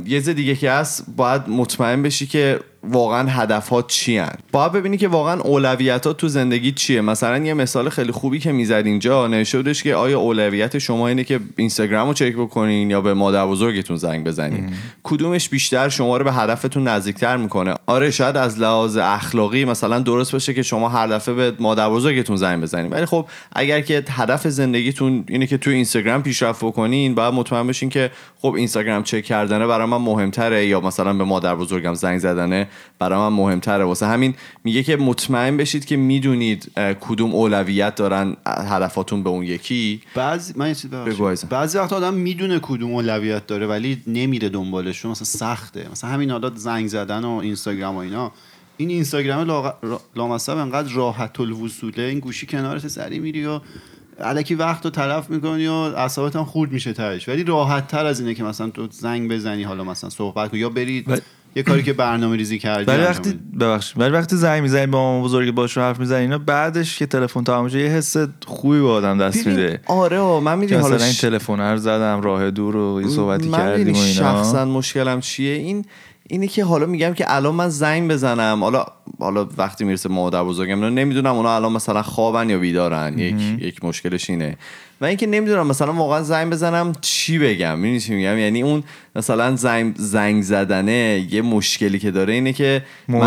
یه 0.06 0.20
دیگه 0.20 0.56
که 0.56 0.70
هست 0.70 1.06
باید 1.16 1.48
مطمئن 1.48 2.02
بشی 2.02 2.26
که 2.26 2.60
واقعا 2.84 3.28
هدفها 3.28 3.82
چی 3.82 4.18
هن. 4.18 4.34
باید 4.52 4.72
ببینی 4.72 4.96
که 4.96 5.08
واقعا 5.08 5.40
اولویتات 5.40 6.16
تو 6.16 6.28
زندگی 6.28 6.72
چیه. 6.72 7.00
مثلا 7.00 7.38
یه 7.38 7.54
مثال 7.54 7.88
خیلی 7.88 8.12
خوبی 8.12 8.38
که 8.38 8.52
می‌زد 8.52 8.82
اینجا 8.84 9.26
نوشته 9.26 9.58
بودش 9.58 9.82
که 9.82 9.94
آیا 9.94 10.20
اولویت 10.20 10.78
شما 10.78 11.08
اینه 11.08 11.24
که 11.24 11.40
اینستاگرام 11.56 12.08
رو 12.08 12.14
چک 12.14 12.32
بکنین 12.32 12.90
یا 12.90 13.00
به 13.00 13.14
مادر 13.14 13.46
بزرگتون 13.46 13.96
زنگ 13.96 14.24
بزنین؟ 14.24 14.70
کدومش 15.02 15.48
بیشتر 15.48 15.88
شما 15.88 16.16
رو 16.16 16.24
به 16.24 16.32
هدفتون 16.32 16.88
نزدیکتر 16.88 17.36
می‌کنه؟ 17.36 17.74
آره 17.86 18.10
شاید 18.10 18.36
از 18.36 18.58
لحاظ 18.58 18.96
اخلاقی 18.96 19.64
مثلا 19.64 19.98
درست 19.98 20.32
باشه 20.32 20.54
که 20.54 20.62
شما 20.62 20.88
هر 20.88 21.06
دفعه 21.06 21.34
به 21.34 21.52
مادر 21.60 21.90
بزرگتون 21.90 22.36
زنگ 22.36 22.62
بزنین. 22.62 22.90
ولی 22.90 23.06
خب 23.06 23.26
اگر 23.52 23.80
که 23.80 24.04
هدف 24.10 24.48
زندگیتون 24.48 25.24
اینه 25.28 25.46
که 25.46 25.58
تو 25.58 25.70
اینستاگرام 25.70 26.22
پیشرفت 26.22 26.64
بکنین 26.64 27.14
باید 27.14 27.34
مطمئن 27.34 27.66
بشین 27.66 27.88
که 27.88 28.10
خب 28.38 28.54
اینستاگرام 28.54 29.02
چک 29.02 29.24
کردنه 29.24 29.66
برای 29.66 29.86
من 29.86 29.96
مهمتره 29.96 30.66
یا 30.66 30.80
مثلا 30.80 31.12
به 31.12 31.24
مادر 31.24 31.54
بزرگم 31.54 31.94
زنگ 31.94 32.18
زدنه. 32.18 32.68
برای 32.98 33.18
من 33.18 33.28
مهمتره. 33.28 33.84
واسه 33.84 34.06
همین 34.06 34.34
میگه 34.64 34.82
که 34.82 34.96
مطمئن 34.96 35.56
بشید 35.56 35.84
که 35.84 35.96
می‌دونید 35.96 36.72
کدوم 37.00 37.34
اولویت 37.34 37.94
دارن 37.94 38.36
هدفاتون 38.46 39.22
به 39.22 39.30
اون 39.30 39.44
یکی. 39.44 40.02
بعضی 40.14 40.52
من. 40.56 40.74
بعضی 41.50 41.78
وقتا 41.78 41.96
آدم 41.96 42.14
می‌دونه 42.14 42.58
کدوم 42.62 42.92
اولویت 42.92 43.46
داره 43.46 43.66
ولی 43.66 44.02
نمیره 44.06 44.48
دنبالش 44.48 45.02
چون 45.02 45.10
مثلا 45.10 45.24
سخته. 45.24 45.88
مثلا 45.92 46.10
همین 46.10 46.30
حالا 46.30 46.50
زنگ 46.54 46.88
زدن 46.88 47.24
و 47.24 47.30
اینستاگرام 47.30 47.94
و 47.94 47.98
اینا. 47.98 48.32
این 48.76 48.90
اینستاگرام 48.90 49.46
لا- 49.46 49.74
را- 49.82 50.00
لامصب 50.16 50.56
انقدر 50.56 50.92
راحت 50.92 51.40
الوصوله 51.40 52.02
این 52.02 52.18
گوشی 52.18 52.46
کنارت 52.46 52.88
سری 52.88 53.18
میری 53.18 53.46
و 53.46 53.60
علکی 54.20 54.54
وقت 54.54 54.84
رو 54.84 54.90
تلف 54.90 55.30
می‌کنی 55.30 55.66
و 55.66 55.72
اعصابت 55.72 56.36
هم 56.36 56.44
خورد 56.44 56.72
میشه 56.72 56.92
تهش. 56.92 57.28
ولی 57.28 57.44
راحت 57.44 57.88
تر 57.88 58.06
از 58.06 58.20
اینه 58.20 58.34
که 58.34 58.44
مثلا 58.44 58.70
تو 58.70 58.88
زنگ 58.90 59.32
بزنی 59.32 59.62
حالا 59.62 59.84
مثلا 59.84 60.10
صحبت 60.10 60.50
کنی 60.50 60.60
یا 60.60 60.68
برید 60.68 61.22
یه 61.56 61.62
کاری 61.62 61.82
که 61.82 61.92
برنامه 61.92 62.36
ریزی 62.36 62.58
کردی 62.58 62.84
ولی 62.84 63.02
وقتی. 63.02 63.38
ببخشید 63.60 64.00
ولی 64.00 64.10
وقتی 64.10 64.36
زنگ 64.36 64.62
می‌زنی 64.62 64.86
با 64.86 64.98
مامان 64.98 65.22
بزرگ 65.22 65.54
باش 65.54 65.78
حرف 65.78 66.00
می‌زنی 66.00 66.20
اینا 66.20 66.38
بعدش 66.38 66.98
که 66.98 67.06
تلفن 67.06 67.44
تمام 67.44 67.68
یه 67.68 67.86
حس 67.86 68.16
خوبی 68.46 68.80
به 68.80 68.88
آدم 68.88 69.18
دست 69.18 69.40
ببین، 69.40 69.60
میده. 69.60 69.80
آره 69.86 70.18
آه، 70.18 70.40
من 70.40 70.52
که 70.52 70.56
می‌دونی 70.56 70.80
حالا 70.80 71.04
این 71.04 71.12
تلفن 71.12 71.60
رو 71.60 71.76
زدم 71.76 72.20
راه 72.22 72.50
دور 72.50 72.76
و 72.76 73.02
یه 73.02 73.08
صحبتی 73.08 73.50
کردیم 73.50 73.94
و 73.94 73.98
اینا. 73.98 74.12
شخصا 74.12 74.64
مشکلم 74.64 75.20
چیه؟ 75.20 75.54
این 75.54 75.84
اینی 76.28 76.48
که 76.48 76.64
حالا 76.64 76.86
میگم 76.86 77.14
که 77.14 77.24
الان 77.34 77.54
من 77.54 77.68
زنگ 77.68 78.10
بزنم 78.10 78.64
حالا 78.64 78.84
حالا 79.20 79.48
وقتی 79.58 79.84
می‌رسه 79.84 80.08
مادر 80.08 80.44
بزرگم 80.44 80.84
نمی‌دونم 80.84 81.34
اونا 81.34 81.56
الان 81.56 81.72
مثلا 81.72 82.02
خوابن 82.02 82.50
یا 82.50 82.58
بیدارن. 82.58 83.18
یک 83.18 83.34
یک 83.58 83.84
مشکلش 83.84 84.30
اینه. 84.30 84.56
و 85.00 85.04
اینکه 85.04 85.26
نمی‌دونم 85.26 85.66
مثلا 85.66 85.92
واقعا 85.92 86.22
زنگ 86.22 86.52
بزنم 86.52 86.92
چی 87.00 87.38
بگم؟ 87.38 87.78
می‌دونی 87.78 88.00
چی 88.00 88.14
میگم؟ 88.14 88.38
یعنی 88.38 88.62
اون 88.62 88.82
مثلا 89.16 89.56
زنگ 89.56 89.94
زنگ 89.98 90.42
زدنه 90.42 91.26
یه 91.30 91.42
مشکلی 91.42 91.98
که 91.98 92.10
داره 92.10 92.32
اینه 92.32 92.52
که 92.52 92.82
من- 93.08 93.18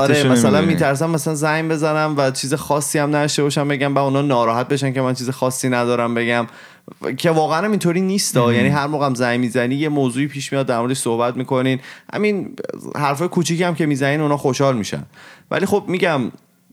آره 0.00 0.14
مثلا. 0.32 0.50
میترسم 0.66 1.10
مثلا 1.10 1.34
زنگ 1.34 1.70
بزنم 1.70 2.14
و 2.16 2.30
چیز 2.30 2.54
خاصی 2.54 2.98
هم 2.98 3.16
نشه 3.16 3.42
باشم 3.42 3.68
بگم 3.68 3.94
و 3.94 3.98
اونا 3.98 4.22
ناراحت 4.22 4.68
بشن 4.68 4.92
که 4.92 5.00
من 5.00 5.14
چیز 5.14 5.30
خاصی 5.30 5.68
ندارم 5.68 6.14
بگم. 6.14 6.46
که 7.16 7.30
واقعا 7.30 7.64
هم 7.64 7.70
اینطوری 7.70 8.00
نیست 8.00 8.36
یعنی 8.36 8.68
هر 8.68 8.86
موقع 8.86 9.06
هم 9.06 9.14
زنگ 9.14 9.40
می‌زنی 9.40 9.74
یه 9.74 9.88
موضوعی 9.88 10.26
پیش 10.26 10.52
میاد 10.52 10.66
در 10.66 10.78
موردش 10.78 10.98
صحبت 10.98 11.36
می‌کنین. 11.36 11.80
همین 12.14 12.56
حرفای 12.96 13.28
کوچیکی 13.28 13.64
هم 13.64 13.74
که 13.74 13.86
می‌زنین 13.86 14.20
اونا 14.20 14.36
خوشحال 14.36 14.76
میشن. 14.76 15.02
ولی 15.50 15.66
خب 15.66 15.84
میگم 15.88 16.20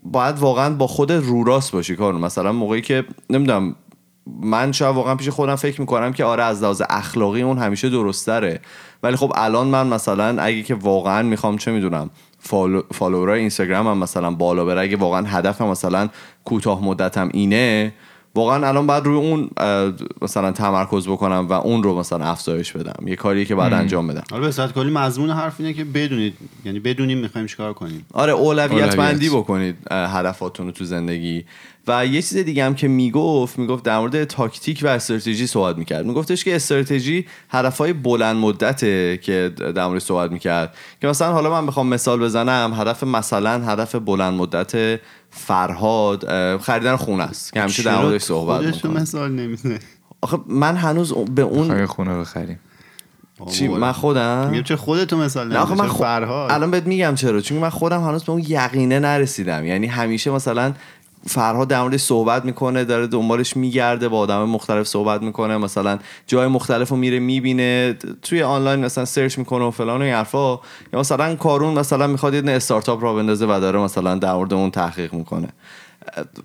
باید 0.03 0.39
واقعا 0.39 0.69
با 0.73 0.87
خود 0.87 1.11
رو 1.11 1.43
راست 1.43 1.71
باشی 1.71 1.95
کار 1.95 2.13
مثلا 2.13 2.51
موقعی 2.51 2.81
که 2.81 3.03
نمی‌دونم 3.29 3.75
من 4.41 4.71
شاید 4.71 4.95
واقعا 4.95 5.15
پیش 5.15 5.29
خودم 5.29 5.55
فکر 5.55 5.81
می‌کنم 5.81 6.13
که 6.13 6.23
آره 6.23 6.43
از 6.43 6.63
لحاظ 6.63 6.81
اخلاقی 6.89 7.41
اون 7.41 7.57
همیشه 7.57 7.89
درستره 7.89 8.59
ولی 9.03 9.15
خب 9.15 9.33
الان 9.35 9.67
من 9.67 9.87
مثلا 9.87 10.41
اگه 10.41 10.63
که 10.63 10.75
واقعا 10.75 11.23
می‌خوام 11.23 11.57
چه 11.57 11.71
می‌دونم 11.71 12.09
follow 12.39 12.81
follower 12.93 13.34
ای 13.34 13.39
اینستاگرام 13.39 13.87
هم 13.87 13.97
مثلا 13.97 14.31
بالا 14.31 14.65
بره 14.65 14.81
اگه 14.81 14.97
واقعا 14.97 15.25
هدفم 15.25 15.67
مثلا 15.67 16.09
کوتاه 16.45 16.83
مدتم 16.83 17.29
اینه 17.33 17.93
واقعا 18.37 18.67
الان 18.67 18.87
باید 18.87 19.03
روی 19.03 19.17
اون 19.17 19.49
مثلا 20.21 20.51
تمرکز 20.51 21.07
بکنم 21.07 21.47
و 21.49 21.53
اون 21.53 21.83
رو 21.83 21.99
مثلا 21.99 22.25
افزایش 22.25 22.71
بدم. 22.71 23.07
یه 23.07 23.15
کاریه 23.15 23.45
که 23.45 23.55
باید 23.55 23.73
انجام 23.73 24.07
بدم. 24.07 24.23
حالا 24.31 24.43
به 24.43 24.51
صورت 24.51 24.73
کلی 24.73 24.91
مضمون 24.91 25.29
حرف 25.29 25.55
اینه 25.59 25.73
که 25.73 25.83
بدونید 25.83 26.33
یعنی 26.65 26.79
بدونیم 26.79 27.17
می‌خوایم 27.17 27.47
چیکار 27.47 27.73
کنیم. 27.73 28.05
آره 28.13 28.33
اولویت 28.33 28.71
اولویت. 28.71 28.95
بندی 28.95 29.29
بکنید 29.29 29.75
هدفاتون 29.91 30.65
رو 30.65 30.71
تو 30.71 30.85
زندگی. 30.85 31.45
و 31.87 32.05
یه 32.05 32.21
چیز 32.21 32.37
دیگه 32.37 32.65
هم 32.65 32.75
که 32.75 32.87
می‌گفت 32.87 33.59
می‌گفت 33.59 33.83
در 33.83 33.99
مورد 33.99 34.23
تاکتیک 34.23 34.79
و 34.83 34.87
استراتژی 34.87 35.47
صحبت 35.47 35.77
می‌کرد. 35.77 36.05
میگفتش 36.05 36.43
که 36.43 36.55
استراتژی 36.55 37.25
هدفهای 37.49 37.93
بلند 37.93 38.35
مدته 38.35 39.19
که 39.21 39.51
در 39.75 39.87
مورد 39.87 39.99
صحبت 39.99 40.31
می‌کرد. 40.31 40.75
که 41.01 41.07
مثلا 41.07 41.31
حالا 41.31 41.49
من 41.49 41.65
بخوام 41.65 41.87
مثال 41.87 42.19
بزنم 42.19 42.73
هدف 42.77 43.03
مثلا 43.03 43.65
هدف 43.65 43.95
بلند 43.95 44.33
مدت 44.33 44.99
فرهاد 45.29 46.27
خریدن 46.57 46.95
خونه 46.95 47.23
است 47.23 47.53
که 47.53 47.61
همیشه 47.61 47.83
در 47.83 48.01
موردش 48.01 48.21
صحبت 48.21 48.65
می‌کنه. 48.65 49.01
مثال 49.01 49.31
نمی‌زنه؟ 49.31 49.79
آخه 50.21 50.37
من 50.47 50.75
هنوز 50.75 51.13
به 51.13 51.41
اون 51.41 51.85
خونه 51.85 52.17
بخریم. 52.19 52.59
چی؟ 53.51 53.67
من 53.67 53.91
خودم؟ 53.91 54.49
میگم 54.51 54.63
چه 54.63 54.75
خودتو 54.75 55.17
مثال 55.17 55.47
نه 55.47 55.57
آخه 55.59 55.75
من. 55.75 55.87
فرهاد. 55.87 56.51
الان 56.51 56.71
بهت 56.71 56.87
میگم 56.87 57.15
چرا 57.15 57.41
چون 57.41 57.57
من 57.57 57.69
خودم 57.69 58.01
هنوز 58.01 58.23
به 58.23 58.31
اون 58.31 58.43
یقینه 58.47 58.99
نرسیدم. 58.99 59.65
یعنی 59.65 59.87
همیشه 59.87 60.31
مثلا 60.31 60.73
فرهاد 61.25 61.67
در 61.67 61.81
موردش 61.81 62.01
صحبت 62.01 62.45
می‌کنه 62.45 62.83
داره 62.83 63.07
دنبالش 63.07 63.57
میگرده 63.57 64.09
با 64.09 64.19
آدم 64.19 64.43
مختلف 64.43 64.87
صحبت 64.87 65.21
می‌کنه 65.21 65.57
مثلا 65.57 65.99
جای 66.27 66.47
مختلف 66.47 66.89
رو 66.89 66.97
میره 66.97 67.19
می‌بینه 67.19 67.97
توی 68.21 68.43
آنلاین 68.43 68.85
مثلا 68.85 69.05
سرچ 69.05 69.37
می‌کنه 69.37 69.65
و 69.65 69.71
فلان 69.71 70.01
و 70.01 70.03
این 70.03 70.13
حرفا. 70.13 70.59
یا 70.93 70.99
مثلا 70.99 71.35
کارون 71.35 71.79
مثلا 71.79 72.07
می‌خواد 72.07 72.33
یه 72.33 72.43
استارتاپ 72.47 73.03
را 73.03 73.13
بندازه 73.13 73.45
و 73.45 73.59
داره 73.59 73.79
مثلا 73.79 74.15
در 74.15 74.33
مورد 74.33 74.53
اون 74.53 74.71
تحقیق 74.71 75.13
می‌کنه. 75.13 75.47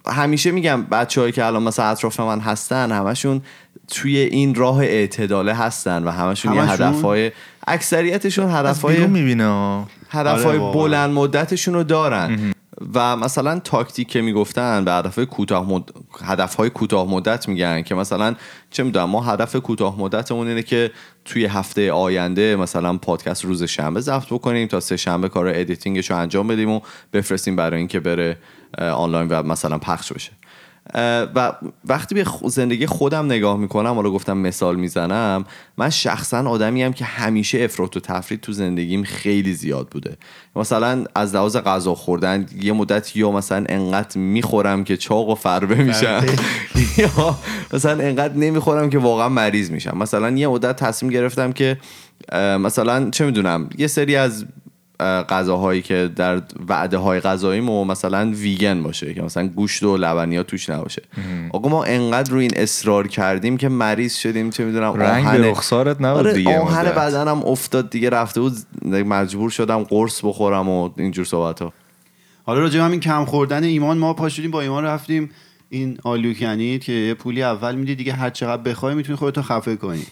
همیشه 0.07 0.50
میگم 0.50 0.83
بچههایی 0.83 1.33
که 1.33 1.45
الان 1.45 1.62
مثلا 1.62 1.85
اطراف 1.85 2.21
من 2.21 2.41
هستن 2.41 2.93
همشون 2.93 3.43
توی 3.88 4.19
این 4.19 4.55
راه 4.55 4.79
اعتداله 4.79 5.55
هستن 5.55 6.05
و 6.05 6.11
همشون 6.11 6.55
یه 6.55 6.62
همشون؟ 6.62 6.87
هدفهای 6.87 7.33
اکثریتشون 7.67 8.50
هدفهای 8.50 9.07
می‌بینه 9.07 9.85
هدفهای 10.11 10.59
آره. 10.59 10.75
بلند 10.75 11.11
مدتشون 11.11 11.75
رو 11.75 11.85
دارن. 11.85 12.52
و 12.95 13.17
مثلا 13.17 13.59
تاکتیک 13.59 14.09
که 14.09 14.23
می‌گفتن 14.23 14.85
به 14.85 14.93
هدفهای 14.93 15.27
کوتاه 15.27 15.69
مد... 15.69 15.91
هدفهای 16.25 16.71
کوتاه 16.71 17.11
مدت 17.11 17.49
میگن 17.49 17.83
که 17.83 17.95
مثلا 17.95 18.35
چه 18.71 18.83
می‌دونم 18.83 19.11
ما 19.11 19.21
هدف 19.21 19.57
کوتاه 19.57 20.01
مدتمون 20.01 20.49
اینه 20.49 20.62
که 20.62 20.91
توی 21.25 21.45
هفته 21.45 21.93
آینده 21.93 22.57
مثلا 22.57 22.99
پادکست 22.99 23.45
روز 23.45 23.62
شنبه 23.62 24.01
ضبط 24.01 24.27
بکنیم 24.27 24.69
تا 24.69 24.81
سه 24.81 24.97
شنبه 24.97 25.29
کار 25.29 25.49
editing 25.49 25.97
ش 25.97 26.11
رو 26.11 26.17
انجام 26.17 26.49
بدیم 26.49 26.71
و 26.71 26.81
بفرستیم 27.12 27.57
برای 27.57 27.79
اینکه 27.79 28.01
بره 28.01 28.39
آنلاین 28.79 29.29
و 29.29 29.43
مثلا 29.43 29.79
پخش 29.79 30.12
بشه. 30.12 30.31
و 31.35 31.53
وقتی 31.85 32.15
به 32.15 32.25
زندگی 32.47 32.87
خودم 32.87 33.27
نگاه 33.27 33.57
می‌کنم 33.57 33.95
حالا 33.95 34.11
گفتم 34.11 34.39
مثال 34.39 34.77
می‌زنم 34.77 35.45
من 35.77 35.91
شخصا 35.91 36.49
آدمی 36.49 36.93
که 36.93 37.05
همیشه 37.05 37.61
افراط 37.61 37.97
و 37.97 38.01
تفریط 38.01 38.41
تو 38.41 38.53
زندگیم 38.53 39.03
خیلی 39.03 39.55
زیاد 39.55 39.89
بوده. 39.89 40.17
مثلا 40.57 41.05
از 41.15 41.35
لحاظ 41.35 41.57
غذا 41.57 41.95
خوردن 41.95 42.47
یه 42.61 42.73
مدت 42.73 43.17
یا 43.17 43.31
مثلا 43.31 43.65
انقدر 43.69 44.19
می‌خورم 44.19 44.85
که 44.85 44.97
چاق 44.97 45.29
و 45.29 45.35
فربه 45.35 45.75
میشم. 45.75 46.25
یا 46.99 47.39
مثلا 47.73 48.03
انقدر 48.05 48.35
نمی‌خورم 48.35 48.91
که 48.91 48.99
واقعا 48.99 49.29
مریض 49.29 49.71
میشم. 49.71 49.99
مثلا 49.99 50.31
یه 50.31 50.49
مدت 50.49 50.77
تصمیم 50.77 51.12
گرفتم 51.12 51.53
که 51.53 51.79
مثلا 52.33 53.11
چه 53.11 53.25
می‌دونم 53.25 53.71
یه 53.79 53.87
سری 53.87 54.17
از 54.17 54.47
غذاهایی 55.01 55.83
که 55.83 56.11
در 56.17 56.43
وعده 56.69 56.97
های 56.99 57.21
غذاییمو 57.21 57.85
مثلا 57.85 58.31
ویگن 58.31 58.83
باشه 58.83 59.15
که 59.15 59.23
مثلا 59.23 59.47
گوشت 59.49 59.83
و 59.83 59.97
لبنیات 59.97 60.47
توش 60.47 60.71
نباشه. 60.71 61.03
آقا 61.51 61.69
ما 61.69 61.85
انقدر 61.85 62.33
روی 62.33 62.43
این 62.43 62.53
اصرار 62.57 63.09
کردیم 63.09 63.57
که 63.57 63.69
مریض 63.69 64.15
شدیم 64.15 64.51
چه 64.51 64.65
می‌دونم 64.65 64.95
رنگ 64.95 65.31
به 65.31 65.51
رخسارت 65.51 66.01
نبود 66.01 66.27
آره 66.27 66.33
دیگه 66.33 66.59
آهن. 66.59 66.85
بدنم 66.85 67.43
افتاد 67.45 67.91
دیگه 67.91 68.11
رفته 68.11 68.41
بود 68.41 68.53
مجبور 68.85 69.51
شدم 69.51 69.83
قرص 69.83 70.25
بخورم 70.25 70.69
و 70.69 70.91
اینجور 70.97 71.25
صحبت 71.25 71.63
ها 71.63 71.73
حالا 72.45 72.61
راجع 72.61 72.79
به 72.79 72.85
همین 72.85 73.01
کم 73.01 73.25
خوردن 73.25 73.65
ایمان 73.65 73.99
ما 73.99 74.15
پاشدیم 74.15 74.51
با 74.51 74.61
ایمان 74.61 74.85
رفتیم 74.85 75.31
این 75.69 75.99
آلوکنید 76.03 76.85
که 76.85 76.93
یه 76.93 77.15
پولی 77.15 77.43
اول 77.43 77.75
میدی 77.75 77.95
دیگه 77.95 78.13
هر 78.13 78.31
چقدر 78.31 78.63
بخوای 78.63 78.95
می‌تونی 78.95 79.17
خودتو 79.17 79.43
خفه 79.43 79.77
کنی. 79.77 80.07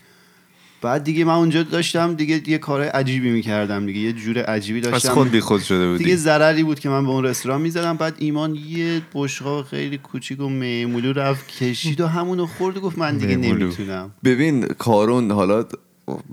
بعد 0.83 1.05
دیگه 1.05 1.25
من 1.25 1.35
اونجا 1.35 1.63
داشتم 1.63 2.15
دیگه 2.15 2.51
یه 2.51 2.59
کار 2.59 2.83
عجیبی 2.83 3.31
می‌کردم 3.31 3.87
دیگه 3.87 4.01
یه 4.01 4.13
جور 4.13 4.39
عجیبی 4.39 4.81
داشتم. 4.81 5.13
خود 5.13 5.31
بی 5.31 5.41
خود 5.41 5.63
شده 5.63 5.89
بودی. 5.89 6.05
دیگه 6.05 6.17
ضرری 6.17 6.63
بود 6.63 6.81
که 6.81 6.89
من 6.89 7.05
به 7.05 7.11
اون 7.11 7.25
رستوران 7.25 7.61
می‌زدم 7.61 7.97
بعد 7.97 8.15
ایمان 8.19 8.55
یه 8.55 9.03
بشقاب 9.15 9.65
خیلی 9.65 9.99
کوچیک 9.99 10.41
و 10.41 10.49
معمولو 10.49 11.13
رفت 11.13 11.49
کشید 11.49 12.01
و 12.01 12.07
همونو 12.07 12.47
خورد 12.47 12.77
و 12.77 12.81
گفت 12.81 12.99
من 12.99 13.17
دیگه 13.17 13.37
معمولو. 13.37 13.65
نمی‌تونم. 13.65 14.11
ببین 14.25 14.67
کارون 14.67 15.31
حالا 15.31 15.65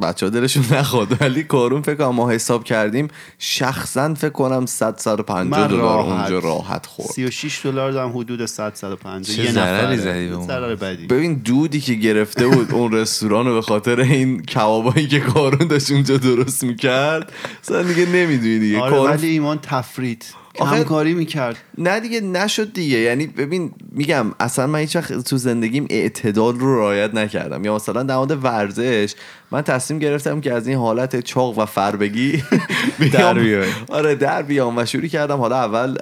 بچه 0.01 0.25
ها 0.25 0.29
دلشون 0.29 0.63
نخواد 0.71 1.21
ولی 1.21 1.43
کارون 1.43 1.81
فکر 1.81 1.95
کنم 1.95 2.15
ما 2.15 2.31
حساب 2.31 2.63
کردیم 2.63 3.07
شخصا 3.39 4.13
فکر 4.13 4.29
کنم 4.29 4.65
100 4.65 4.97
150 4.97 5.61
من 5.61 5.67
دلار 5.67 5.79
راحت. 5.81 6.11
اونجا 6.11 6.39
راحت 6.39 6.85
خورد 6.85 7.09
36 7.09 7.61
دلار 7.63 7.91
دارم 7.91 8.17
حدود 8.17 8.45
100 8.45 8.75
150 8.75 9.35
چه 9.35 9.43
یه. 9.43 9.51
زدی 9.51 10.27
به؟ 10.29 10.35
ضرر 10.47 10.75
بدی 10.75 11.07
ببین 11.07 11.33
دودی 11.33 11.81
که 11.81 11.93
گرفته 11.93 12.47
بود 12.47 12.71
اون 12.71 12.91
رستوران 12.91 13.45
رو 13.45 13.53
به 13.53 13.61
خاطر 13.61 13.99
این 13.99 14.41
کبابایی 14.41 15.07
که 15.07 15.19
کارون 15.19 15.67
داشت 15.67 15.91
اونجا 15.91 16.17
درست 16.17 16.63
می‌کرد 16.63 17.31
اصلا 17.63 17.83
دیگه 17.83 18.05
نمی‌دونی 18.05 18.59
دیگه 18.59 18.79
آره 18.79 18.91
کارون 18.91 19.11
ولی 19.11 19.27
ایمان 19.27 19.59
تفرید 19.61 20.25
همکاری 20.65 21.13
می‌کرد. 21.13 21.57
نه 21.77 21.99
دیگه 21.99 22.21
نشد 22.21 22.73
دیگه. 22.73 22.97
یعنی 22.97 23.27
ببین 23.27 23.71
میگم 23.91 24.25
اصلا 24.39 24.67
من 24.67 24.79
هیچ 24.79 24.95
وقت 24.95 25.13
تو 25.13 25.37
زندگیم 25.37 25.87
اعتدال 25.89 26.59
رو 26.59 26.79
رعایت 26.79 27.13
نکردم. 27.13 27.65
یا 27.65 27.75
مثلا 27.75 28.03
در 28.03 28.15
مورد 28.17 28.43
ورزش 28.43 29.15
من 29.51 29.61
تصمیم 29.61 29.99
گرفتم 29.99 30.41
که 30.41 30.53
از 30.53 30.67
این 30.67 30.77
حالت 30.77 31.19
چاق 31.19 31.57
و 31.57 31.65
فربگی 31.65 32.31
بیام- 32.99 33.11
دربیای. 33.11 33.69
آره 33.89 34.15
در 34.15 34.41
بیام 34.41 34.77
و 34.77 34.85
شروع 34.85 35.07
کردم. 35.07 35.37
حالا 35.37 35.55
اول 35.57 35.97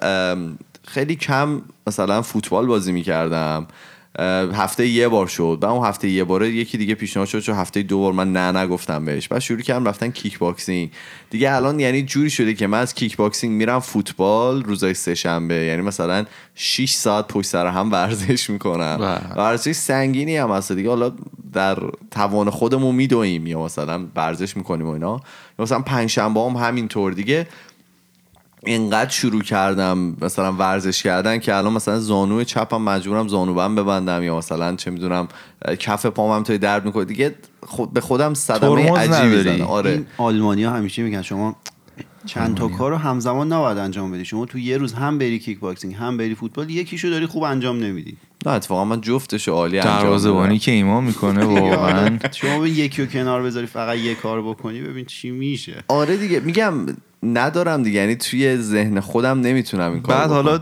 خیلی 0.87 1.15
کم 1.15 1.61
مثلا 1.87 2.21
فوتبال 2.21 2.65
بازی 2.65 2.91
می‌کردم. 2.91 3.67
هفته 4.53 4.87
یه 4.87 5.07
بار 5.07 5.27
شد. 5.27 5.57
بعد 5.61 5.71
اون 5.71 5.87
هفته 5.87 6.09
یه 6.09 6.23
باره 6.23 6.49
یکی 6.49 6.77
دیگه 6.77 6.95
پیشنهاد 6.95 7.27
شد 7.27 7.39
چون 7.39 7.55
هفته 7.55 7.83
دو 7.83 7.99
بار 7.99 8.13
من 8.13 8.33
نه 8.33 8.59
نگفتم 8.59 9.05
بهش. 9.05 9.27
بعد 9.27 9.39
شروع 9.39 9.61
کردم 9.61 9.87
رفتن 9.87 10.11
کیک 10.11 10.39
باکسینگ 10.39 10.91
دیگه 11.29 11.51
الان 11.51 11.79
یعنی 11.79 12.03
جوری 12.03 12.29
شده 12.29 12.53
که 12.53 12.67
من 12.67 12.79
از 12.79 12.93
کیک 12.93 13.17
باکسینگ 13.17 13.55
میرم 13.57 13.79
فوتبال 13.79 14.63
روزای 14.63 14.93
سه 14.93 15.15
شنبه. 15.15 15.55
یعنی 15.55 15.81
مثلا 15.81 16.25
6 16.55 16.91
ساعت 16.91 17.27
پشت 17.27 17.47
سر 17.47 17.67
هم 17.67 17.91
ورزش 17.91 18.49
می‌کنم. 18.49 18.97
بله. 18.97 19.33
ورزش 19.35 19.71
سنگینی 19.71 20.37
هم 20.37 20.51
هست. 20.51 20.71
دیگه 20.71 20.89
حالا 20.89 21.11
در 21.53 21.77
توان 22.11 22.49
خودمون 22.49 22.95
میدویم 22.95 23.47
یا 23.47 23.63
مثلا 23.63 24.05
ورزش 24.15 24.57
می‌کنیم 24.57 24.87
و 24.87 24.89
اینا. 24.89 25.21
یا 25.59 25.63
مثلا 25.63 25.79
پنج 25.79 26.09
شنبه 26.09 26.41
هم 26.41 26.55
همینطور. 26.55 27.13
دیگه 27.13 27.47
اینقدر 28.65 29.09
شروع 29.09 29.41
کردم 29.41 30.15
مثلا 30.21 30.51
ورزش 30.53 31.03
کردن 31.03 31.39
که 31.39 31.55
الان 31.55 31.73
مثلا 31.73 31.99
زانو 31.99 32.43
چپم 32.43 32.81
مجبورم 32.81 33.27
زانوبند 33.27 33.79
ببندم 33.79 34.23
یا 34.23 34.37
مثلا 34.37 34.75
چه 34.75 34.91
می‌دونم 34.91 35.27
کف 35.79 36.05
پام 36.05 36.31
هم 36.35 36.43
توی 36.43 36.57
درد 36.57 36.85
می‌کنه. 36.85 37.05
دیگه 37.05 37.35
خود 37.63 37.93
به 37.93 38.01
خودم 38.01 38.33
صدمه 38.33 38.91
عجیبی 38.91 39.15
نداری. 39.15 39.43
زدم. 39.43 39.65
آره 39.65 39.91
این 39.91 40.05
آلمانی 40.17 40.63
ها 40.63 40.73
همیشه 40.73 41.03
میگن 41.03 41.21
شما 41.21 41.55
چند 42.25 42.57
تا 42.57 42.67
کار 42.67 42.91
رو 42.91 42.97
همزمان 42.97 43.53
نباید 43.53 43.77
انجام 43.77 44.11
بدی. 44.11 44.25
شما 44.25 44.45
تو 44.45 44.59
یه 44.59 44.77
روز 44.77 44.93
هم 44.93 45.17
بری 45.17 45.39
کیک 45.39 45.59
باکسینگ 45.59 45.93
هم 45.93 46.17
بری 46.17 46.35
فوتبال 46.35 46.69
یکیشو 46.69 47.09
داری 47.09 47.25
خوب 47.25 47.43
انجام 47.43 47.79
نمیدی. 47.79 48.17
نه 48.45 48.51
اتفاقا 48.51 48.85
من 48.85 49.01
جفتش 49.01 49.49
عالی 49.49 49.79
انجام 49.79 49.99
دروازه‌بانی. 49.99 50.59
که 50.59 50.71
ایمان 50.71 51.03
می‌کنه 51.03 51.45
واقعا. 51.59 52.19
شما 52.31 52.59
به 52.59 52.69
یکی 52.69 53.01
رو 53.01 53.07
کنار 53.07 53.43
بذاری 53.43 53.67
فقط 53.67 53.97
یه 53.97 54.15
کار 54.15 54.41
بکنی 54.41 54.81
ببین 54.81 55.05
چی 55.05 55.31
میشه. 55.31 55.83
آره 55.87 56.17
دیگه 56.17 56.39
میگم 56.39 56.73
ندارم 57.33 57.83
دیگه. 57.83 57.99
یعنی 57.99 58.15
توی 58.15 58.57
ذهن 58.57 58.99
خودم 58.99 59.39
نمی‌تونم 59.39 59.91
این 59.91 60.01
کار 60.01 60.15
بعد 60.15 60.29
حالا 60.29 60.59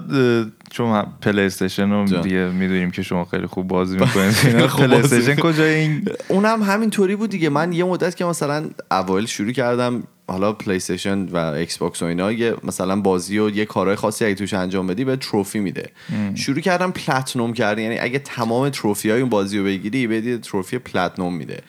چون 0.69 1.05
پلی 1.21 1.41
استیشن 1.41 1.89
رو. 1.89 2.21
دیگه 2.21 2.47
می‌دونیم 2.47 2.91
که 2.91 3.01
شما 3.01 3.25
خیلی 3.25 3.47
خوب 3.47 3.67
بازی 3.67 3.97
می‌کنید. 3.97 4.33
پلی 4.67 4.95
استیشن. 4.95 5.35
کجای 5.35 5.75
این؟ 5.75 6.07
اونم 6.27 6.63
همینطوری 6.63 7.15
بود 7.15 7.29
دیگه. 7.29 7.49
من 7.49 7.73
یه 7.73 7.83
مدت 7.83 8.15
که 8.15 8.25
مثلا 8.25 8.69
اوایل 8.91 9.25
شروع 9.25 9.51
کردم 9.51 10.03
حالا 10.27 10.53
پلی 10.53 10.75
استیشن 10.75 11.25
و 11.25 11.37
ایکس 11.37 11.77
باکس 11.77 12.01
و 12.01 12.05
اینا 12.05 12.31
یه 12.31 12.55
مثلا 12.63 13.01
بازی 13.01 13.39
و 13.39 13.49
یه 13.49 13.65
کارهای 13.65 13.95
خاصی 13.95 14.25
اگه 14.25 14.35
توش 14.35 14.53
انجام 14.53 14.87
بدی 14.87 15.05
یه 15.05 15.15
trophy 15.15 15.59
میده. 15.59 15.89
شروع 16.35 16.59
کردم 16.59 16.91
platinum 16.91 17.53
کردن. 17.53 17.81
یعنی 17.81 17.99
اگه 17.99 18.19
تمام 18.19 18.69
trophy 18.69 19.09
های 19.09 19.21
اون 19.21 19.29
بازی 19.29 19.57
رو 19.57 19.63
بگیری 19.63 20.07
بدی 20.07 20.37
trophy 20.37 20.77
platinum 20.77 21.35
میده. 21.35 21.59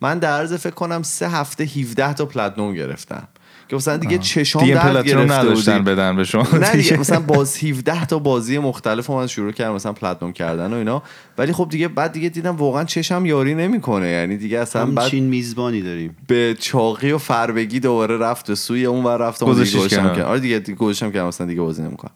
من 0.00 0.18
در 0.18 0.38
عرض 0.38 0.54
فکر 0.54 0.74
کنم 0.74 1.02
سه 1.02 1.28
هفته 1.28 1.64
17 1.64 2.14
تا 2.14 2.26
platinum 2.26 2.74
گرفتم. 2.74 3.28
که 3.72 3.76
مثلا 3.76 3.96
دیگه 3.96 4.18
چشام 4.18 4.62
دیگه 4.62 4.74
درد 4.74 5.06
گرفته 5.06 5.34
نداشتن 5.34 5.78
بودی. 5.78 5.90
بدن 5.90 6.16
به 6.16 6.24
شما 6.24 6.46
نه 6.52 6.72
دیگه. 6.72 6.96
مثلا 6.96 7.20
باز 7.20 7.64
17 7.64 8.06
تا 8.06 8.18
بازی 8.18 8.58
مختلف 8.58 9.06
رو 9.06 9.14
من 9.14 9.26
شروع 9.26 9.52
کردم 9.52 9.74
مثلا 9.74 9.92
platinum 9.92 10.32
کردن 10.32 10.72
و 10.72 10.76
اینا 10.76 11.02
ولی 11.38 11.52
خب 11.52 11.68
دیگه 11.70 11.88
بعد 11.88 12.12
دیگه 12.12 12.28
دیدم 12.28 12.56
واقعا 12.56 12.84
چشم 12.84 13.26
یاری 13.26 13.54
نمی‌کنه 13.54 14.08
یعنی 14.08 14.36
دیگه 14.36 14.58
اصلا 14.58 14.86
بعد 14.86 14.98
همچین 14.98 15.24
میزبانی 15.24 15.82
داریم 15.82 16.16
به 16.26 16.56
چاقی 16.60 17.12
و 17.12 17.18
فربگی 17.18 17.80
دوباره 17.80 18.18
رفت 18.18 18.46
به 18.46 18.54
سوی 18.54 18.86
اون 18.86 19.04
ور 19.04 19.22
و 19.42 19.46
گذاشتم 19.46 19.88
کنار. 19.88 20.14
کنار. 20.14 20.26
آره 20.26 20.40
دیگه 20.40 20.58
دیگه 20.58 20.78
گذاشتم 20.78 21.10
که 21.10 21.20
مثلا 21.20 21.46
دیگه 21.46 21.60
بازی 21.60 21.82
نمی‌کنم 21.82 22.12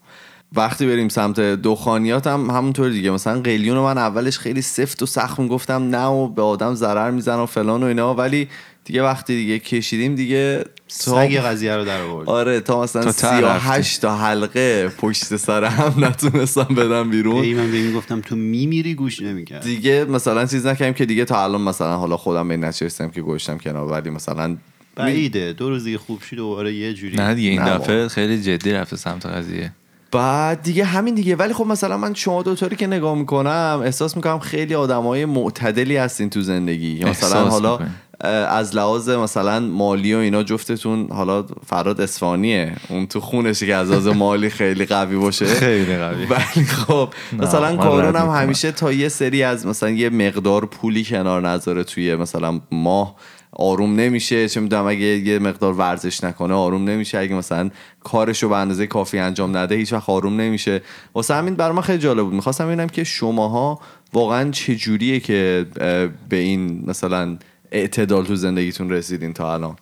وقتی 0.53 0.87
بریم 0.87 1.09
سمت 1.09 1.41
دخانیات 1.41 2.27
هم 2.27 2.51
همونطور 2.51 2.91
دیگه 2.91 3.11
مثلا 3.11 3.41
قلیون 3.41 3.77
رو 3.77 3.85
من 3.85 3.99
اولش 3.99 4.39
خیلی 4.39 4.63
سفت 4.63 5.03
و 5.03 5.07
سخت 5.07 5.41
گفتم 5.41 5.83
نه 5.83 6.07
و 6.07 6.29
به 6.29 6.43
آدم 6.43 6.75
ضرر 6.75 7.11
می‌زنه 7.11 7.43
و 7.43 7.47
فلان 7.47 7.83
و 7.83 7.87
اینا 7.87 8.15
ولی 8.15 8.49
دیگه 8.87 9.03
وقتی 9.03 9.37
دیگه 9.37 9.59
کشیدیم 9.59 10.15
دیگه 10.15 10.59
تا- 11.05 11.27
سگ 11.27 11.37
قضیه 11.37 11.77
رو 11.77 11.85
در 11.85 12.01
آورد. 12.01 12.29
آره 12.29 12.61
تا 12.61 12.83
مثلا 12.83 13.03
تا 13.03 13.13
ته 13.13 13.29
38 13.37 14.01
تا 14.03 14.17
حلقه 14.17 14.89
پشت 14.89 15.37
سر 15.37 15.65
هم 15.65 15.95
نتونستم 16.05 16.75
بدم 16.77 17.11
بیرون. 17.11 17.37
ای 17.43 17.55
من 17.55 17.71
به 17.71 17.77
این 17.77 17.93
گفتم 17.93 18.21
تو 18.21 18.37
میمیری 18.37 18.95
گوش 18.95 19.23
نمی‌کرد. 19.23 19.63
دیگه 19.63 20.05
مثلا 20.05 20.47
چیز 20.47 20.67
نکردیم 20.67 20.95
که 20.95 21.07
دیگه 21.07 21.25
تا 21.25 21.45
الان 21.45 21.61
مثلا 21.61 21.97
حالا 21.97 22.17
خودم 22.17 22.49
به 22.49 22.55
این 22.55 22.65
نچستم 22.65 23.09
که 23.09 23.21
گوشتم 23.23 23.59
کنار 23.59 23.91
ولی 23.93 24.11
مثلا 24.11 24.57
بعیده. 24.97 25.53
دو 25.53 25.69
روز 25.69 25.85
دیگه 25.85 25.99
خوب 25.99 26.23
شی 26.31 26.37
دوباره 26.37 26.75
یه 26.75 26.95
جوری 26.95 27.17
نه 27.17 27.35
دیگه 27.35 27.49
این 27.51 27.61
نه 27.63 27.71
دفعه 27.79 28.09
خیلی 28.09 28.43
جدی 28.43 28.73
رفته 28.73 28.97
سمت 28.97 29.27
قضیه. 29.27 29.73
بعد 30.13 30.63
دیگه 30.63 30.85
همین 30.85 31.15
دیگه. 31.15 31.37
ولی 31.37 31.53
خب 31.55 31.67
مثلا 31.67 31.97
من 31.99 32.15
شما 32.15 32.43
دوتاری 32.43 32.77
که 32.77 32.87
نگاه 32.87 33.15
می‌کنم 33.19 33.81
احساس 33.85 34.17
می‌کنم 34.17 34.39
خیلی 34.39 34.75
آدمای 34.75 35.25
معتدلی 35.25 35.97
هستین 35.97 36.31
تو 36.31 36.41
زندگی. 36.41 37.05
مثلا 37.05 37.49
حالا 37.49 37.73
می‌کنی. 37.73 37.89
از 38.21 38.77
لحاظ 38.77 39.09
مثلا 39.09 39.61
مالی 39.61 40.15
و 40.15 40.19
اینا 40.19 40.43
جفتتون 40.43 41.09
حالا 41.11 41.45
فراد 41.67 42.01
اسفانیه 42.01 42.73
اون 42.89 43.07
تو 43.07 43.21
خونشه 43.21 43.67
که 43.67 43.75
از 43.75 43.91
لحاظ 43.91 44.07
مالی 44.07 44.51
خیلی 44.51 44.87
قوی 44.87 45.17
باشه. 45.17 45.47
خیلی 45.47 45.97
قوی. 45.97 46.27
ولی 46.33 46.65
خب 46.67 47.09
مثلا 47.39 47.77
کارون 47.77 48.17
هم. 48.17 48.29
همیشه 48.29 48.73
تا 48.73 48.93
یه 48.93 49.09
سری 49.09 49.43
از 49.43 49.67
مثلا 49.67 49.91
یه 49.91 50.11
مقدار 50.11 50.67
پولی 50.67 51.05
کنار 51.05 51.49
نذاره 51.49 51.85
توی 51.85 52.17
مثلا 52.17 52.61
ماه. 52.73 53.17
آروم 53.59 53.95
نمیشه. 53.95 54.49
چه 54.49 54.61
می‌دونم 54.61 54.87
اگه 54.87 55.07
یه 55.07 55.39
مقدار 55.39 55.73
ورزش 55.73 56.25
نکنه 56.25 56.55
آروم 56.55 56.85
نمیشه. 56.85 57.19
اگه 57.19 57.35
مثلا 57.35 57.71
کارش 58.05 58.43
رو 58.43 58.49
به 58.49 58.57
اندازه 58.57 58.87
کافی 58.87 59.19
انجام 59.19 59.57
نده 59.57 59.75
هیچ 59.75 59.93
وقت 59.93 60.11
آروم 60.11 60.41
نمیشه. 60.41 60.83
واسه 61.15 61.35
همین 61.35 61.55
برای 61.55 61.77
من 61.77 61.83
خیلی 61.83 61.99
جالب 61.99 62.25
بود. 62.25 62.35
می‌خواستم 62.35 62.67
ببینم 62.67 62.89
که 62.89 63.05
شماها 63.05 63.81
واقعا 64.13 64.51
چجوریه 64.51 65.21
که 65.21 65.67
اه، 65.81 66.07
به 66.29 66.37
این 66.37 66.85
مثلا 66.87 67.37
اعتدال 67.71 68.25
تو 68.25 68.37
زندگیتون 68.37 68.91
رسیدین 68.91 69.33
تا 69.33 69.55
الان؟ 69.55 69.77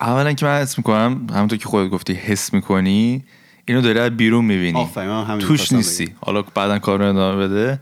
اولا 0.00 0.32
که 0.32 0.46
من 0.46 0.60
حس 0.60 0.78
می‌کنم 0.78 1.26
همونطور 1.34 1.58
که 1.58 1.68
خودت 1.68 1.90
گفتی 1.90 2.12
حس 2.12 2.52
می‌کنی 2.52 3.24
اینو 3.68 3.80
داری 3.80 3.98
از 3.98 4.10
بیرون 4.10 4.44
می‌بینی. 4.44 4.88
توش 5.40 5.72
نیستی. 5.72 6.14
حالا 6.20 6.42
بعدا 6.42 6.78
کار 6.78 6.98
رو 6.98 7.04
ادامه 7.08 7.48
بده. 7.48 7.80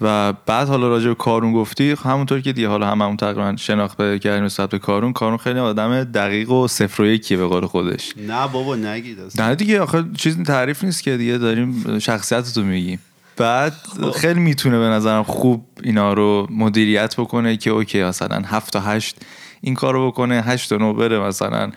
و 0.00 0.32
بعد 0.32 0.68
حالا 0.68 0.88
راجع 0.88 1.08
به 1.08 1.14
کارون 1.14 1.52
گفتی 1.52 1.90
همونطور 2.04 2.40
که 2.40 2.52
دیگه 2.52 2.68
حالا 2.68 2.86
هممون 2.86 3.16
تقریبا 3.16 3.56
شناخت 3.56 3.96
پیدا 3.96 4.18
کردیم 4.18 4.44
نسبت 4.44 4.70
به 4.70 4.78
کارون 4.78 5.12
کارون 5.12 5.38
خیلی 5.38 5.58
آدم 5.58 6.04
دقیق 6.04 6.50
و 6.50 6.68
صفر 6.68 7.02
و 7.02 7.06
یکیه 7.06 7.36
به 7.36 7.46
قول 7.46 7.66
خودش. 7.66 8.12
نه 8.28 8.48
بابا 8.48 8.76
نگید. 8.76 9.18
نه 9.38 9.54
دیگه 9.54 9.80
آخه 9.80 10.04
چیزی 10.16 10.42
تعریف 10.42 10.84
نیست 10.84 11.02
که 11.02 11.16
دیگه 11.16 11.38
داریم 11.38 11.98
شخصیت 11.98 12.56
رو 12.56 12.62
میگیم. 12.62 12.98
بعد 13.36 13.72
خیلی 14.14 14.40
می‌تونه 14.40 14.78
به 14.78 14.84
نظرم 14.84 15.22
خوب 15.22 15.66
اینا 15.82 16.12
رو 16.12 16.46
مدیریت 16.50 17.14
بکنه 17.16 17.56
که 17.56 17.70
اوکی 17.70 18.02
مثلا 18.02 18.42
هفت 18.46 18.72
تا 18.72 18.80
هشت 18.80 19.16
این 19.60 19.74
کار 19.74 19.94
رو 19.94 20.10
بکنه 20.10 20.42
هشت 20.42 20.70
تا 20.70 20.76
نو 20.76 20.92
بره 20.92 21.18
مثلا 21.18 21.70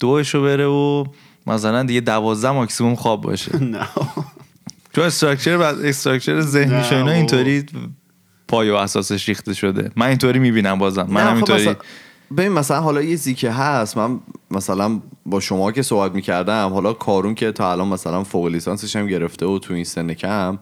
دوش 0.00 0.34
رو 0.34 0.42
بره 0.42 0.66
و 0.66 1.04
مثلا 1.46 1.82
دیگه 1.82 2.00
دوازده 2.00 2.50
ماکسیموم 2.50 2.94
خواب 2.94 3.20
باشه. 3.20 3.56
نه. 3.64 3.88
چون 4.92 5.04
استراکچر 5.04 5.58
بعد 5.58 5.84
استراکچر 5.84 6.40
ذهنیش 6.40 6.86
و 6.86 6.94
اینا 6.94 7.04
بابا. 7.04 7.16
اینطوری 7.16 7.66
پای 8.48 8.70
و 8.70 8.74
اساسش 8.74 9.28
ریخته 9.28 9.54
شده. 9.54 9.90
من 9.96 10.06
اینطوری 10.06 10.38
می‌بینم 10.38 10.78
بازم. 10.78 11.06
من 11.10 11.22
نه، 11.22 11.44
خب 11.44 11.76
ببین 12.36 12.52
مثلا 12.52 12.80
حالا 12.80 13.02
یه 13.02 13.16
زیکه 13.16 13.50
هست. 13.50 13.96
من 13.96 14.20
مثلا 14.50 15.00
با 15.26 15.40
شما 15.40 15.72
که 15.72 15.82
صحبت 15.82 16.12
می‌کردم 16.12 16.68
حالا 16.72 16.92
کارون 16.92 17.34
که 17.34 17.52
تا 17.52 17.72
الان 17.72 17.88
مثلا 17.88 18.24
فوق 18.24 18.46
لیسانسش 18.46 18.96
هم 18.96 19.06
گرفته 19.06 19.46
و 19.46 19.58
تو 19.58 19.74
این 19.74 19.84
سن 19.84 20.14
کم. 20.14 20.58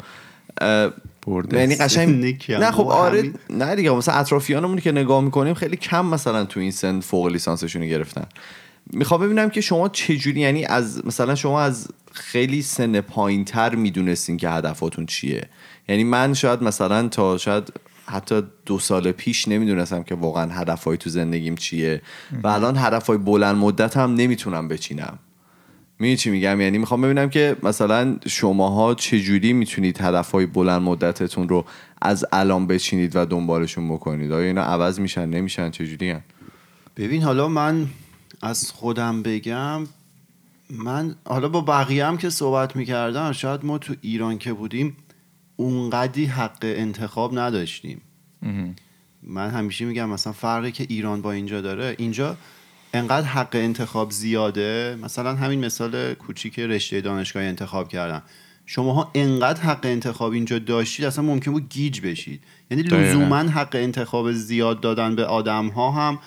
یعنی 1.52 1.74
قشنگ 1.84 2.38
کم 2.38 2.56
نه 2.56 2.70
خب 2.70 2.86
آره. 2.86 3.32
نه 3.50 3.76
دیگه 3.76 3.90
مثلا 3.90 4.14
اطرافیانمون 4.14 4.78
که 4.78 4.92
نگاه 4.92 5.24
می‌کنیم 5.24 5.54
خیلی 5.54 5.76
کم 5.76 6.06
مثلا 6.06 6.44
تو 6.44 6.60
این 6.60 6.70
سن 6.70 7.00
فوق 7.00 7.26
لیسانسشون 7.26 7.82
رو 7.82 7.88
گرفتن. 7.88 8.26
می‌خوام 8.92 9.20
ببینم 9.20 9.50
که 9.50 9.60
شما 9.60 9.88
چجوری 9.88 10.40
یعنی 10.40 10.64
از 10.64 11.06
مثلا 11.06 11.34
شما 11.34 11.60
از 11.60 11.88
خیلی 12.12 12.62
سن 12.62 13.00
پایین 13.00 13.44
تر 13.44 13.74
می‌دونستین 13.74 14.36
که 14.36 14.50
هدفاتون 14.50 15.06
چیه. 15.06 15.48
یعنی 15.88 16.04
من 16.04 16.34
شاید 16.34 16.62
مثلا 16.62 17.08
تا 17.08 17.38
شاید 17.38 17.72
حتی 18.06 18.42
دو 18.66 18.78
سال 18.78 19.12
پیش 19.12 19.48
نمی‌دونستم 19.48 20.02
که 20.02 20.14
واقعا 20.14 20.50
هدفهای 20.50 20.96
تو 20.96 21.10
زندگیم 21.10 21.54
چیه 21.54 22.02
و 22.42 22.48
الان 22.48 22.76
هدفهای 22.76 23.18
بلند 23.18 23.56
مدت 23.56 23.96
هم 23.96 24.14
نمی‌تونم 24.14 24.68
بچینم. 24.68 25.18
می‌دونی 25.98 26.16
چی 26.16 26.30
میگم؟ 26.30 26.60
یعنی 26.60 26.78
می‌خوام 26.78 27.02
ببینم 27.02 27.30
که 27.30 27.56
مثلا 27.62 28.16
شماها 28.26 28.94
چجوری 28.94 29.52
می‌تونید 29.52 30.00
هدفهای 30.00 30.46
بلند 30.46 30.82
مدتتون 30.82 31.48
رو 31.48 31.64
از 32.02 32.24
الان 32.32 32.66
بچینید 32.66 33.16
و 33.16 33.26
دنبالشون 33.26 33.88
بکنید. 33.88 34.32
آیا 34.32 34.46
اینا 34.46 34.62
عوض 34.62 35.00
میشن؟ 35.00 35.26
نمیشن؟ 35.28 35.70
چجوری 35.70 36.10
هن؟ 36.10 36.22
ببین 36.96 37.22
حالا 37.22 37.48
من 37.48 37.86
از 38.42 38.70
خودم 38.70 39.22
بگم 39.22 39.86
من 40.70 41.14
حالا 41.24 41.48
با 41.48 41.60
بقیه 41.60 42.06
هم 42.06 42.16
که 42.16 42.30
صحبت 42.30 42.76
می‌کردم 42.76 43.32
شاید 43.32 43.64
ما 43.64 43.78
تو 43.78 43.94
ایران 44.00 44.38
که 44.38 44.52
بودیم 44.52 44.96
اونقدی 45.56 46.24
حق 46.24 46.58
انتخاب 46.62 47.38
نداشتیم. 47.38 48.00
من 49.22 49.50
همیشه 49.50 49.84
میگم 49.84 50.08
مثلا 50.08 50.32
فرقی 50.32 50.72
که 50.72 50.86
ایران 50.88 51.22
با 51.22 51.32
اینجا 51.32 51.60
داره 51.60 51.94
اینجا 51.98 52.36
انقدر 52.94 53.26
حق 53.26 53.48
انتخاب 53.52 54.10
زیاده؟ 54.10 54.98
مثلا 55.02 55.34
همین 55.34 55.64
مثال 55.64 56.14
کوچیک 56.14 56.58
رشته 56.58 57.00
دانشگاهی 57.00 57.46
انتخاب 57.46 57.88
کردن 57.88 58.22
شماها 58.66 59.10
انقدر 59.14 59.60
حق 59.60 59.80
انتخاب 59.86 60.32
اینجا 60.32 60.58
داشتید 60.58 61.06
اصلا 61.06 61.24
ممکن 61.24 61.52
بود 61.52 61.68
گیج 61.68 62.00
بشید. 62.00 62.40
یعنی. 62.70 62.82
لزوما 62.82 63.36
حق 63.36 63.74
انتخاب 63.74 64.32
زیاد 64.32 64.80
دادن 64.80 65.16
به 65.16 65.24
آدم 65.24 65.68
ها 65.68 65.90
هم 65.90 66.18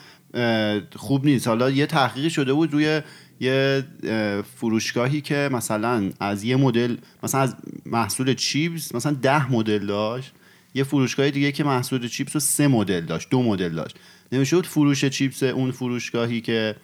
خوب 0.96 1.26
نیست. 1.26 1.48
حالا 1.48 1.70
یه 1.70 1.86
تحقیقی 1.86 2.30
شده 2.30 2.54
بود 2.54 2.74
روی 2.74 3.02
یه 3.40 3.84
اه، 4.04 4.42
فروشگاهی 4.42 5.22
که 5.22 5.50
مثلا 5.52 6.10
از 6.20 6.44
یه 6.44 6.56
مدل 6.56 6.98
مثلا 7.24 7.42
از 7.42 7.56
محصول 7.86 8.34
چیپس 8.34 8.96
مثلا 8.96 9.14
ده 9.22 9.52
مدل 9.52 9.86
داشت. 9.86 10.32
یه 10.74 10.84
فروشگاه 10.84 11.30
دیگه 11.30 11.52
که 11.52 11.64
محصول 11.64 12.08
چیپس 12.08 12.36
رو 12.36 12.40
سه 12.40 12.68
مدل 12.68 13.02
داشت 13.02 13.30
دو 13.30 13.44
مدل 13.44 13.70
داشت. 13.70 13.96
نمیشه 14.32 14.56
بود 14.56 14.66
فروش 14.66 15.06
چیپس 15.06 15.44
اون 15.44 15.72
فروشگاهی 15.72 16.42
که 16.42 16.76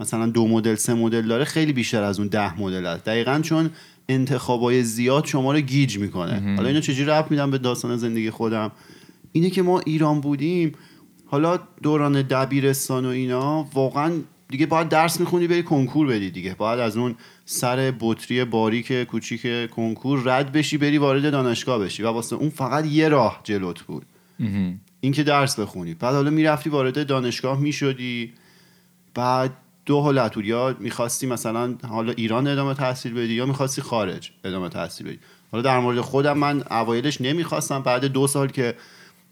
مثلا 0.00 0.26
دو 0.26 0.48
مدل 0.48 0.74
سه 0.74 0.94
مدل 0.94 1.22
داره 1.22 1.44
خیلی 1.44 1.72
بیشتر 1.72 2.02
از 2.02 2.18
اون 2.18 2.28
ده 2.28 2.60
مدل 2.60 2.86
است. 2.86 3.04
دقیقا 3.04 3.40
چون 3.42 3.70
انتخابای 4.08 4.82
زیاد 4.82 5.24
شما 5.24 5.52
رو 5.52 5.60
گیج 5.60 5.98
می‌کنه. 5.98 6.56
حالا 6.56 6.68
اینو 6.68 6.80
چجوری 6.80 7.04
رفت 7.04 7.30
میدم 7.30 7.50
به 7.50 7.58
داستان 7.58 7.96
زندگی 7.96 8.30
خودم؟ 8.30 8.72
اینه 9.32 9.50
که 9.50 9.62
ما 9.62 9.80
ایران 9.80 10.20
بودیم 10.20 10.72
حالا 11.26 11.58
دوران 11.82 12.22
دبیرستان 12.22 13.06
و 13.06 13.08
اینا 13.08 13.68
واقعا 13.74 14.12
دیگه 14.48 14.66
باید 14.66 14.88
درس 14.88 15.20
می‌خونی 15.20 15.46
بری 15.46 15.62
کنکور 15.62 16.06
بدی 16.06 16.30
دیگه. 16.30 16.54
باید 16.54 16.80
از 16.80 16.96
اون 16.96 17.14
سر 17.44 17.92
بطری 18.00 18.44
باریک 18.44 18.92
کوچیک 18.92 19.70
کنکور 19.70 20.22
رد 20.24 20.52
بشی 20.52 20.78
بری 20.78 20.98
وارد 20.98 21.30
دانشگاه 21.32 21.78
بشی. 21.78 22.02
و 22.02 22.08
واسه 22.08 22.36
اون 22.36 22.50
فقط 22.50 22.86
یه 22.86 23.08
راه 23.08 23.40
جلوت 23.44 23.82
بود. 23.82 24.06
اینکه 25.00 25.22
درس 25.22 25.58
بخونی. 25.58 25.94
بعد 25.94 26.14
حالا 26.14 26.30
می‌رفتی 26.30 26.70
وارد 26.70 27.06
دانشگاه 27.06 27.60
می‌شدی. 27.60 28.32
بعد 29.14 29.50
دو 29.86 30.00
حالت 30.00 30.34
بود 30.34 30.44
یا 30.44 30.76
می‌خواستی 30.78 31.26
مثلا 31.26 31.74
حالا 31.88 32.12
ایران 32.12 32.46
ادامه 32.46 32.74
تحصیل 32.74 33.14
بدی 33.14 33.32
یا 33.32 33.46
می‌خواستی 33.46 33.82
خارج 33.82 34.32
ادامه 34.44 34.68
تحصیل 34.68 35.06
بدی. 35.06 35.18
حالا 35.52 35.62
در 35.62 35.78
مورد 35.78 36.00
خودم 36.00 36.38
من 36.38 36.62
اوایلش 36.70 37.20
نمی‌خواستم. 37.20 37.82
بعد 37.82 38.04
دو 38.04 38.26
سال 38.26 38.48
که 38.48 38.74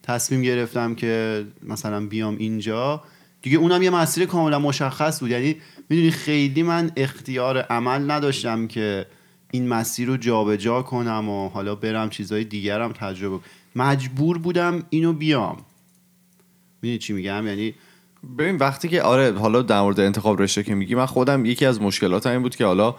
تصمیم 0.03 0.43
گرفتم 0.43 0.95
که 0.95 1.45
مثلا 1.63 2.07
بیام 2.07 2.37
اینجا 2.39 3.03
دیگه 3.43 3.57
اونم 3.59 3.83
یه 3.83 3.91
مسیر 3.91 4.27
کاملا 4.27 4.59
مشخص 4.59 5.21
بود. 5.21 5.31
یعنی 5.31 5.57
می‌دونی 5.89 6.11
خیلی 6.11 6.63
من 6.63 6.91
اختیار 6.97 7.59
عمل 7.59 8.11
نداشتم 8.11 8.67
که 8.67 9.07
این 9.51 9.69
مسیر 9.69 10.09
رو 10.09 10.17
جابجا 10.17 10.83
کنم 10.83 11.29
و 11.29 11.49
حالا 11.49 11.75
برم 11.75 12.11
چیزهای 12.11 12.45
دیگرم 12.45 12.93
تجربه. 12.93 13.41
مجبور 13.79 14.39
بودم 14.39 14.83
اینو 14.91 15.13
بیام. 15.13 15.57
می‌دونی 16.83 16.99
چی 16.99 17.13
میگم؟ 17.13 17.47
یعنی 17.47 17.75
ببین 18.39 18.57
وقتی 18.57 18.89
که 18.89 19.03
آره 19.03 19.33
حالا 19.39 19.63
در 19.63 19.81
مورد 19.81 20.01
انتخاب 20.01 20.43
رشته 20.43 20.63
که 20.63 20.75
میگی 20.75 20.95
من 20.95 21.07
خودم 21.07 21.45
یکی 21.45 21.67
از 21.67 21.83
مشکلات 21.83 22.27
این 22.27 22.43
بود 22.43 22.57
که 22.57 22.65
حالا 22.65 22.95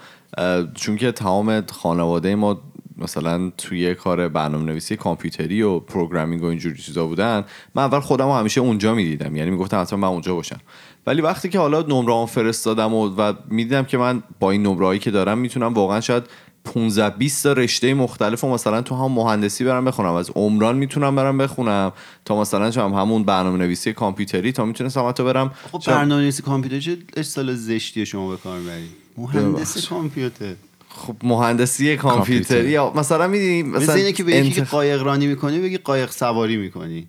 چون 0.75 0.97
که 0.97 1.11
تمام 1.11 1.63
خانواده 1.71 2.35
ما 2.35 2.61
مثلا 2.97 3.49
توی 3.57 3.95
کار 3.95 4.27
برنامه 4.27 4.65
نویسی 4.65 4.95
کامپیوتری 4.95 5.61
و 5.61 5.79
پروگرامینگ 5.79 6.43
و 6.43 6.45
اینجور 6.45 6.75
چیزا 6.75 7.07
بودن 7.07 7.45
من 7.75 7.83
اول 7.83 7.99
خودم 7.99 8.25
رو 8.25 8.33
همیشه 8.33 8.61
اونجا 8.61 8.95
می‌دیدم. 8.95 9.35
یعنی 9.35 9.51
می‌گفتم 9.51 9.81
حتما 9.81 9.99
من 9.99 10.07
اونجا 10.07 10.35
باشم. 10.35 10.59
ولی 11.07 11.21
وقتی 11.21 11.49
که 11.49 11.59
حالا 11.59 11.81
نمره 11.81 12.25
فرستادم 12.25 12.93
و, 12.93 13.07
و 13.17 13.33
می‌دیدم 13.49 13.83
که 13.83 13.97
من 13.97 14.23
با 14.39 14.51
این 14.51 14.63
نمرهایی 14.63 14.99
که 14.99 15.11
دارم 15.11 15.37
می‌تونم 15.37 15.73
واقعا 15.73 16.01
شاید 16.01 16.23
15 16.63 17.09
20 17.09 17.43
تا 17.43 17.53
رشته 17.53 17.93
مختلف 17.93 18.43
و 18.43 18.49
مثلا 18.49 18.81
تو 18.81 18.95
هم 18.95 19.11
مهندسی 19.11 19.63
برم 19.63 19.85
بخونم. 19.85 20.13
از 20.13 20.29
عمران 20.35 20.77
می‌تونم 20.77 21.15
برم 21.15 21.37
بخونم 21.37 21.91
تا 22.25 22.41
مثلا 22.41 22.71
شما 22.71 23.01
همون 23.01 23.23
برنامه 23.23 23.57
نویسی 23.57 23.93
کامپیوتری 23.93 24.51
تا 24.51 24.65
می‌تونستم 24.65 25.07
حتی 25.07 25.23
برم. 25.23 25.51
خب 25.71 25.79
شاید- 25.81 25.97
برنامه‌نویسی 25.97 26.41
کامپیوتر 26.41 26.79
چه 26.79 26.97
اصطلاح 27.17 27.55
زشتی 27.55 28.05
شما 28.05 28.29
به 28.29 28.37
کار 28.37 28.59
می‌بری؟ 28.59 28.87
مهندس. 29.17 29.87
کامپیوتر. 29.87 30.53
خب 30.89 31.15
مهندسی 31.23 31.97
کامپیوتری. 31.97 32.69
یا 32.69 32.93
مثلا 32.95 33.27
می‌دونی 33.27 33.63
مثل 33.63 33.83
مثلا 33.83 33.95
اینه 33.95 34.11
که 34.11 34.23
به 34.23 34.35
یکی 34.35 34.51
که 34.51 34.65
انتخ- 34.65 34.69
قایق 34.69 35.03
رانی 35.03 35.27
می‌کنی 35.27 35.59
بگی 35.59 35.77
قایق 35.77 36.11
سواری 36.11 36.57
می‌کنی. 36.57 37.07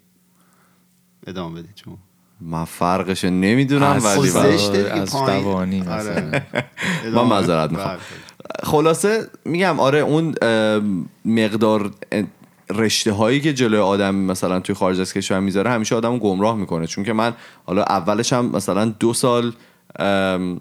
ادامه 1.27 1.63
بدید 1.63 1.77
شما. 1.85 1.99
من 2.41 2.65
فرقش 2.65 3.25
نمی‌دونم 3.25 4.01
ولی. 4.05 4.29
زشته 4.29 4.79
از. 4.79 5.13
دوانی 5.13 5.81
آره. 5.81 5.99
مثلا. 5.99 6.43
من 7.15 7.29
معذرت. 7.29 7.71
می‌خوام 7.71 7.95
بله. 7.95 7.99
خلاصه 8.63 9.27
میگم 9.45 9.81
آره 9.81 9.99
اون 9.99 10.35
مقدار 11.25 11.91
رشته 12.71 13.13
هایی 13.13 13.41
که 13.41 13.53
جلوی 13.53 13.81
آدم 13.81 14.15
مثلا 14.15 14.61
توی 14.61 14.75
خارج 14.75 15.01
از 15.01 15.13
کشور 15.13 15.41
می‌ذاره 15.41 15.71
همیشه 15.71 15.97
آدم 15.97 16.19
گمراه 16.19 16.57
می‌کنه 16.57 16.87
چون 16.87 17.05
که 17.05 17.13
من 17.13 17.33
حالا 17.67 17.83
اولش 17.83 18.33
هم 18.33 18.47
مثلا 18.47 18.85
دو 18.85 19.13
سال 19.15 19.53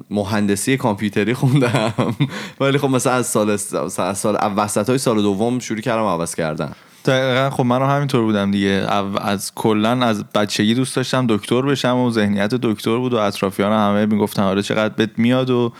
مهندسی 0.10 0.78
کامپیوتری 0.78 1.34
خوندم. 1.34 1.94
ولی 2.60 2.78
خب 2.78 2.90
مثلا 2.90 3.14
از 3.14 3.28
سال 3.28 3.50
از 3.50 4.18
سال 4.18 4.38
وسط 4.58 4.90
های 4.90 4.98
سال 4.98 5.22
دوم 5.22 5.60
شروع 5.60 5.82
کردم 5.82 6.04
عوض 6.04 6.36
کردن. 6.36 6.72
دقیقا 7.06 7.50
خب 7.50 7.66
منم 7.66 7.90
همینطور 7.90 8.22
بودم 8.22 8.52
دیگه. 8.52 8.86
از 9.22 9.52
کلا 9.56 10.06
از 10.06 10.26
بچگی 10.26 10.76
دوست 10.76 10.96
داشتم 10.96 11.28
دکتر 11.30 11.62
بشم 11.62 11.98
و 11.98 12.12
ذهنیت 12.12 12.50
دکتر 12.50 12.98
بود 12.98 13.14
و 13.14 13.18
اطرافیان 13.18 13.72
همه 13.72 14.06
می‌گفتن 14.06 14.44
آره 14.44 14.62
چقدر 14.62 14.94
بهت 14.96 15.12
میاد 15.18 15.50
و 15.50 15.74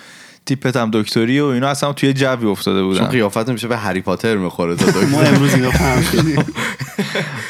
تیپت 0.50 0.76
هم 0.76 0.92
دکتری 0.94 1.40
و 1.40 1.46
اینا 1.46 1.68
اصلا 1.68 1.94
توی 1.94 2.14
جوی 2.14 2.48
افتاده 2.48 2.80
چون 2.80 2.88
بودن 2.88 3.06
قیافت 3.06 3.50
میشه 3.50 3.68
به 3.68 3.78
هری 3.78 4.02
پاتر 4.02 4.38
می‌خوره 4.38 4.76
تا. 4.76 4.86
ما 5.12 5.22
امروز 5.22 5.54
اینو 5.54 5.72
فهمیدیم. 5.72 6.46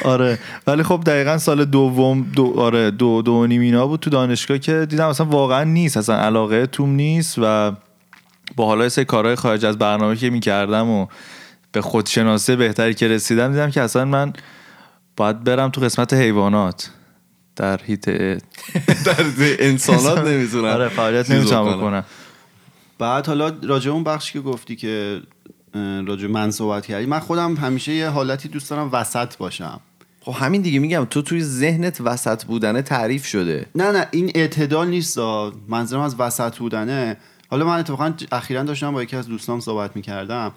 آره. 0.04 0.40
ولی 0.68 0.84
خب 0.84 1.04
دقیقا 1.06 1.38
سال 1.38 1.66
دوم 1.66 2.26
دو 2.36 2.54
آره 2.60 2.92
دو 2.92 3.22
دو 3.22 3.32
و 3.32 3.46
نیم 3.46 3.62
اینا 3.62 3.88
بود 3.88 4.00
تو 4.00 4.10
دانشگاه 4.10 4.58
که 4.58 4.86
دیدم 4.90 5.08
اصلا 5.08 5.26
واقعا 5.26 5.64
نیست. 5.64 5.98
اصلا 5.98 6.16
علاقه 6.16 6.66
توم 6.66 6.90
نیست 6.90 7.36
و 7.42 7.72
با 8.56 8.66
حالا 8.66 8.90
سری 8.90 9.06
کارهای 9.06 9.36
خارج 9.36 9.66
از 9.66 9.78
برنامه 9.78 10.16
که 10.16 10.30
می‌کردم 10.30 10.90
و 10.90 11.08
به 11.72 11.82
خودشناسه 11.82 12.56
بهتری 12.56 12.94
که 12.94 13.08
رسیدم 13.08 13.52
دیدم 13.52 13.72
که 13.72 13.82
اصلا 13.82 14.06
من 14.06 14.34
باید 15.18 15.44
برم 15.44 15.70
تو 15.70 15.82
قسمت 15.82 16.14
حیوانات 16.14 16.90
در 17.56 17.80
هیت 17.84 18.06
در 19.06 19.26
انسانات 19.60 20.28
نمی‌تونن 20.28 20.70
آره 20.70 20.88
فعالیت 20.88 21.32
نمی‌تونم. 21.32 21.78
بکنم. 21.78 22.04
بعد 23.00 23.28
حالا 23.28 23.54
راجع 23.64 23.92
اون 23.92 24.04
بخشی 24.04 24.34
که 24.34 24.40
گفتی 24.42 24.76
که 24.76 25.22
راجع 26.06 26.28
من 26.28 26.52
صحبت 26.52 26.86
کردی 26.86 27.06
من 27.06 27.20
خودم 27.20 27.56
همیشه 27.56 27.94
یه 27.94 28.10
حالتی 28.10 28.50
دوست 28.50 28.70
دارم 28.70 28.90
وسط 28.94 29.38
باشم. 29.38 29.80
خب 30.22 30.32
همین 30.32 30.62
دیگه 30.62 30.80
میگم 30.80 31.08
تو 31.10 31.22
توی 31.22 31.44
ذهنت 31.44 32.02
وسط 32.02 32.46
بودن 32.46 32.82
تعریف 32.82 33.26
شده. 33.26 33.66
نه 33.76 33.92
نه 33.92 34.08
این 34.12 34.32
اعتدال 34.36 34.88
نیست. 34.88 35.18
منظورم 35.68 36.02
از 36.02 36.16
وسط 36.20 36.58
بودنه. 36.58 37.18
حالا 37.50 37.66
من 37.66 37.80
اتفاقا 37.80 38.14
اخیرا 38.32 38.64
داشتم 38.64 38.92
با 38.92 39.04
یکی 39.04 39.16
از 39.16 39.28
دوستام 39.28 39.60
صحبت 39.60 39.96
می‌کردم. 39.96 40.52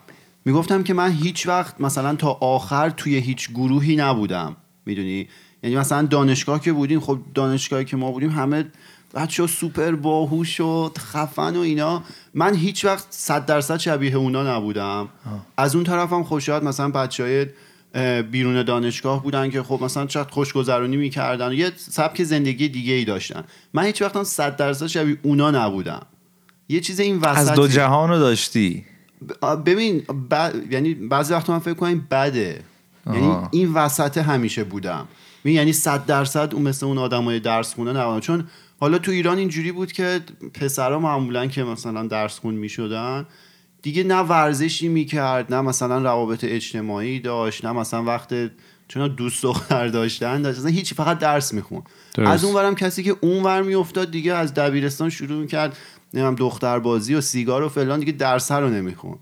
می‌گفتم 0.45 0.83
که 0.83 0.95
من 0.95 1.13
هیچ 1.13 1.47
وقت 1.47 1.81
مثلا 1.81 2.15
تا 2.15 2.31
آخر 2.41 2.91
توی 2.91 3.17
هیچ 3.17 3.51
گروهی 3.51 3.97
نبودم. 3.97 4.57
می‌دونی؟ 4.87 5.29
یعنی 5.63 5.77
مثلا 5.77 6.03
دانشگاه 6.03 6.61
که 6.61 6.73
بودیم 6.73 7.01
خب 7.01 7.19
دانشگاهی 7.35 7.85
که 7.85 7.97
ما 7.97 8.11
بودیم 8.11 8.31
همه 8.31 8.65
بچه 9.15 9.47
سوپر 9.47 9.93
باهوش 9.93 10.61
و 10.61 10.93
خفن 10.99 11.57
و 11.57 11.61
اینا. 11.61 12.03
من 12.35 12.55
هیچ 12.55 12.85
وقت 12.85 13.07
صد 13.11 13.47
درصد 13.47 13.77
شبیه 13.77 14.17
اونا 14.17 14.57
نبودم. 14.57 15.09
از 15.57 15.75
اون 15.75 15.85
طرفم 15.85 16.25
خب 16.25 16.39
شاید 16.39 16.65
مثلا 16.65 16.89
بچه 16.89 17.25
های 17.25 17.47
بیرون 18.23 18.63
دانشگاه 18.63 19.23
بودن 19.23 19.51
که 19.51 19.63
خب 19.63 19.79
مثلا 19.83 20.07
چقدر 20.07 20.31
خوشگذرانی 20.31 20.97
می‌کردن. 20.97 21.49
و 21.49 21.53
یه 21.53 21.73
سبک 21.77 22.23
زندگی 22.25 22.69
دیگه 22.69 22.95
ای 22.95 23.05
داشتن. 23.05 23.45
من 23.75 23.85
هیچ 23.85 24.03
وقت 24.03 24.23
صد 24.23 24.57
درصد 24.57 24.87
شبیه 24.87 25.17
اونا 25.23 25.51
نبودم. 25.51 26.03
یه 26.69 26.81
چیز 26.81 27.01
این 27.01 27.19
وسط 27.19 27.39
از 27.39 27.53
دو 27.53 27.69
جهان 27.69 28.09
رو 28.09 28.19
داشتی؟ 28.19 28.85
ببین 29.67 30.03
ب... 30.31 30.51
یعنی 30.71 30.95
بعضی 30.95 31.35
وقتا 31.35 31.53
من 31.53 31.59
فکر 31.59 31.75
کنم 31.75 32.07
بده. 32.11 32.61
یعنی 33.07 33.27
آها. 33.27 33.49
این 33.53 33.73
وسط 33.73 34.19
همیشه 34.19 34.65
بودم. 34.65 35.09
یعنی 35.45 35.73
صد 35.73 36.07
درصد 36.07 36.55
اون 36.55 36.63
مثل 36.63 36.87
اون 36.87 36.99
آدمای 36.99 37.41
درس 37.41 37.75
خونه 37.75 37.93
نبودم. 37.93 38.21
چون 38.21 38.45
حالا 38.83 38.99
تو 38.99 39.13
ایران 39.13 39.39
اینجوری 39.39 39.73
بود 39.73 39.93
که 39.93 40.21
پسرا 40.55 40.99
معمولا 40.99 41.47
که 41.47 41.65
مثلا 41.65 42.07
درس 42.07 42.39
خون 42.39 42.55
می‌شدن 42.55 43.27
دیگه 43.83 44.05
نه 44.05 44.19
ورزشی 44.19 44.89
می‌کرد 44.89 45.55
نه 45.55 45.61
مثلا 45.61 45.99
روابط 45.99 46.45
اجتماعی 46.45 47.21
داشت 47.21 47.65
نه 47.65 47.73
مثلا 47.73 48.05
وقت 48.05 48.35
چون 48.89 49.15
دوست 49.15 49.43
دختر 49.43 49.89
داشتن 49.89 50.43
داشت 50.43 50.59
اصلا 50.59 50.71
هیچ 50.71 50.95
فقط 50.95 51.19
درس 51.19 51.55
میخون 51.55 51.83
درست. 52.15 52.31
از 52.31 52.45
اون 52.45 52.55
ورم 52.55 52.75
کسی 52.75 53.03
که 53.03 53.17
اون 53.21 53.43
ور 53.43 53.63
میافتاد 53.63 54.11
دیگه 54.11 54.35
از 54.35 54.55
دبیرستان 54.55 55.11
شروع 55.11 55.41
می‌کرد 55.41 55.77
نمی‌دونم 56.15 56.35
دختر 56.35 56.79
بازی 56.79 57.15
و 57.15 57.21
سیگار 57.21 57.63
و 57.63 57.69
فلان 57.69 58.01
دیگه 58.01 58.13
درس 58.13 58.53
رو 58.53 58.69
نمیخون 58.69 59.19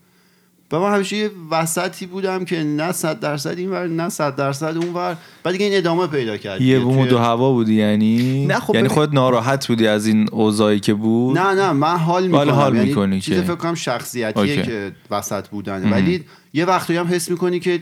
و 0.73 0.81
من 0.81 0.95
همیشه 0.95 1.17
یه 1.17 1.31
وسطی 1.51 2.07
بودم 2.07 2.45
که 2.45 2.65
نه 2.65 2.93
صد 2.93 3.21
درصد 3.21 3.59
این 3.59 3.71
ور 3.71 3.87
نه 3.87 4.09
صد 4.09 4.37
درصد 4.37 4.77
اون 4.77 4.95
ور. 4.95 5.17
بعد 5.43 5.53
دیگه 5.53 5.65
این 5.65 5.77
ادامه 5.77 6.07
پیدا 6.07 6.37
کرد 6.37 6.61
یه 6.61 6.81
بوم 6.81 7.07
دو 7.07 7.19
هوا 7.19 7.53
بودی 7.53 7.75
یعنی؟ 7.75 8.47
نه 8.47 8.61
خب 8.61 8.75
یعنی 8.75 8.89
خود 8.89 9.15
ناراحت 9.15 9.69
بودی 9.69 9.87
از 9.87 10.07
این 10.07 10.29
اوضاعی 10.33 10.81
که 10.81 10.95
بود؟ 10.95 11.39
نه 11.39 11.55
نه 11.55 11.73
من 11.73 11.97
حال 11.97 12.27
می‌کنم. 12.27 12.51
حال 12.51 12.75
یعنی 12.75 12.89
می‌کنی 12.89 13.21
چیز 13.21 13.39
فکر 13.39 13.55
کنم 13.55 13.75
شخصیتیه 13.75 14.43
اوکی. 14.43 14.63
که 14.63 14.93
وسط 15.11 15.49
بودن 15.49 15.93
ولی 15.93 16.25
یه 16.53 16.65
وقتی 16.65 16.97
هم 16.97 17.07
حس 17.07 17.31
می‌کنی 17.31 17.61
که 17.61 17.81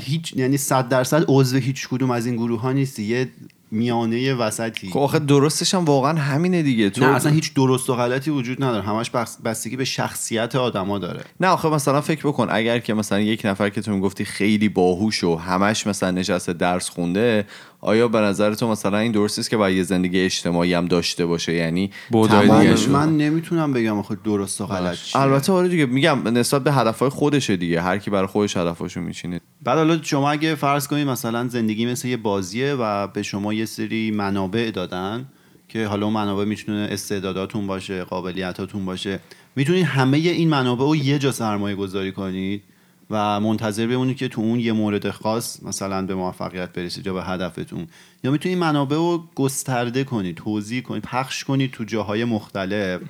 هیچ 0.00 0.32
یعنی 0.36 0.56
صد 0.56 0.88
درصد 0.88 1.24
عضو 1.28 1.56
هیچ 1.56 1.88
کدوم 1.88 2.10
از 2.10 2.26
این 2.26 2.36
گروه 2.36 2.60
ها 2.60 2.72
نیستی. 2.72 3.02
یه 3.02 3.28
میانه 3.76 4.34
وسطی. 4.34 4.88
خب 4.90 4.98
آخه 4.98 5.18
درستش 5.18 5.74
هم 5.74 5.84
واقعا 5.84 6.18
همینه 6.18 6.62
دیگه. 6.62 6.90
تو 6.90 7.00
نه 7.00 7.06
اصلا 7.06 7.32
هیچ 7.32 7.54
درست 7.54 7.90
و 7.90 7.94
غلطی 7.94 8.30
وجود 8.30 8.64
نداره. 8.64 8.82
همش 8.82 9.10
بس- 9.10 9.38
بستگی 9.44 9.76
به 9.76 9.84
شخصیت 9.84 10.56
آدما 10.56 10.98
داره. 10.98 11.20
نه 11.40 11.48
آخه 11.48 11.68
مثلا 11.68 12.00
فکر 12.00 12.28
بکن 12.28 12.46
اگر 12.50 12.78
که 12.78 12.94
مثلا 12.94 13.20
یک 13.20 13.42
نفر 13.44 13.68
که 13.68 13.80
تو 13.80 13.92
می‌گفتی 13.92 14.24
خیلی 14.24 14.68
باهوش 14.68 15.24
و 15.24 15.36
همش 15.36 15.86
مثلا 15.86 16.10
نشسته 16.10 16.52
درس 16.52 16.88
خونده 16.88 17.44
آیا 17.80 18.08
به 18.08 18.18
نظر 18.18 18.54
تو 18.54 18.68
مثلا 18.68 18.98
این 18.98 19.12
درست 19.12 19.38
است 19.38 19.50
که 19.50 19.56
باید 19.56 19.76
یه 19.76 19.82
زندگی 19.82 20.20
اجتماعی 20.20 20.74
هم 20.74 20.86
داشته 20.86 21.26
باشه؟ 21.26 21.54
یعنی 21.54 21.90
من. 22.10 22.76
من 22.88 23.16
نمی‌تونم 23.16 23.72
بگم 23.72 23.98
آخه 23.98 24.16
درست 24.24 24.60
و 24.60 24.66
غلط. 24.66 24.98
البته 25.14 25.52
آره 25.52 25.68
دیگه 25.68 25.86
میگم 25.86 26.28
نسبت 26.28 26.64
به 26.64 26.72
هدفهای 26.72 27.10
خودشه 27.10 27.56
دیگه. 27.56 27.80
هر 27.80 27.98
کی 27.98 28.10
برای 28.10 28.26
خودش 28.26 28.56
هدفاشو 28.56 29.00
میچینه. 29.00 29.40
بعد 29.66 29.78
حالا 29.78 30.02
شما 30.02 30.30
اگه 30.30 30.54
فرض 30.54 30.88
کنید 30.88 31.08
مثلا 31.08 31.48
زندگی 31.48 31.86
مثل 31.86 32.08
یه 32.08 32.16
بازیه 32.16 32.74
و 32.74 33.06
به 33.06 33.22
شما 33.22 33.54
یه 33.54 33.64
سری 33.64 34.10
منابع 34.10 34.70
دادن 34.70 35.26
که 35.68 35.86
حالا 35.86 36.06
اون 36.06 36.14
منابع 36.14 36.44
می‌تونه 36.44 36.88
استعداداتون 36.90 37.66
باشه 37.66 38.04
قابلیتاتون 38.04 38.84
باشه 38.84 39.20
می‌تونید 39.56 39.84
همه 39.84 40.16
این 40.16 40.48
منابع 40.48 40.84
رو 40.84 40.96
یه 40.96 41.18
جا 41.18 41.32
سرمایه 41.32 41.76
گذاری 41.76 42.12
کنید 42.12 42.62
و 43.10 43.40
منتظر 43.40 43.86
بمونید 43.86 44.16
که 44.16 44.28
تو 44.28 44.40
اون 44.40 44.60
یه 44.60 44.72
مورد 44.72 45.10
خاص 45.10 45.62
مثلا 45.62 46.06
به 46.06 46.14
موفقیت 46.14 46.72
برسید 46.72 47.06
یا 47.06 47.14
به 47.14 47.24
هدفتون. 47.24 47.86
یا 48.24 48.30
می‌تونید 48.30 48.58
منابع 48.58 48.96
رو 48.96 49.24
گسترده 49.34 50.04
کنید 50.04 50.36
توضیح 50.36 50.82
کنید 50.82 51.02
پخش 51.02 51.44
کنید 51.44 51.70
تو 51.70 51.84
جاهای 51.84 52.24
مختلف. 52.24 53.00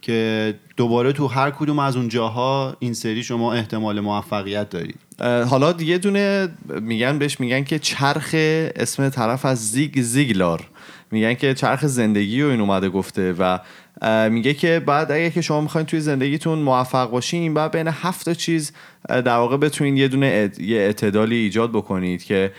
که 0.00 0.54
دوباره 0.76 1.12
تو 1.12 1.26
هر 1.26 1.50
کدوم 1.50 1.78
از 1.78 1.96
اون 1.96 2.08
جاها 2.08 2.76
این 2.78 2.94
سری 2.94 3.22
شما 3.22 3.52
احتمال 3.52 4.00
موفقیت 4.00 4.70
دارید 4.70 4.98
حالا 5.20 5.74
یه 5.80 5.98
دونه 5.98 6.48
میگن 6.80 7.18
بهش 7.18 7.40
میگن 7.40 7.64
که 7.64 7.78
چرخ 7.78 8.30
اسم 8.76 9.08
طرف 9.08 9.44
از 9.44 9.70
زیگ 9.70 10.00
زیگلار. 10.00 10.64
میگن 11.10 11.34
که 11.34 11.54
چرخ 11.54 11.86
زندگی 11.86 12.42
رو 12.42 12.50
این 12.50 12.60
اومده 12.60 12.88
گفته 12.88 13.34
و 13.38 13.58
میگه 14.28 14.54
که 14.54 14.82
بعد 14.86 15.12
اگه 15.12 15.30
که 15.30 15.40
شما 15.40 15.60
می‌خواین 15.60 15.86
توی 15.86 16.00
زندگیتون 16.00 16.58
موفق 16.58 17.10
باشین 17.10 17.54
بعد 17.54 17.70
بین 17.70 17.88
هفت 17.88 18.32
چیز 18.32 18.72
در 19.08 19.36
واقع 19.36 19.56
بتونین 19.56 19.96
یه 19.96 20.08
دونه 20.08 20.50
یه 20.60 20.76
اعتدالی 20.76 21.36
ایجاد 21.36 21.70
بکنید 21.70 22.24
که 22.24 22.52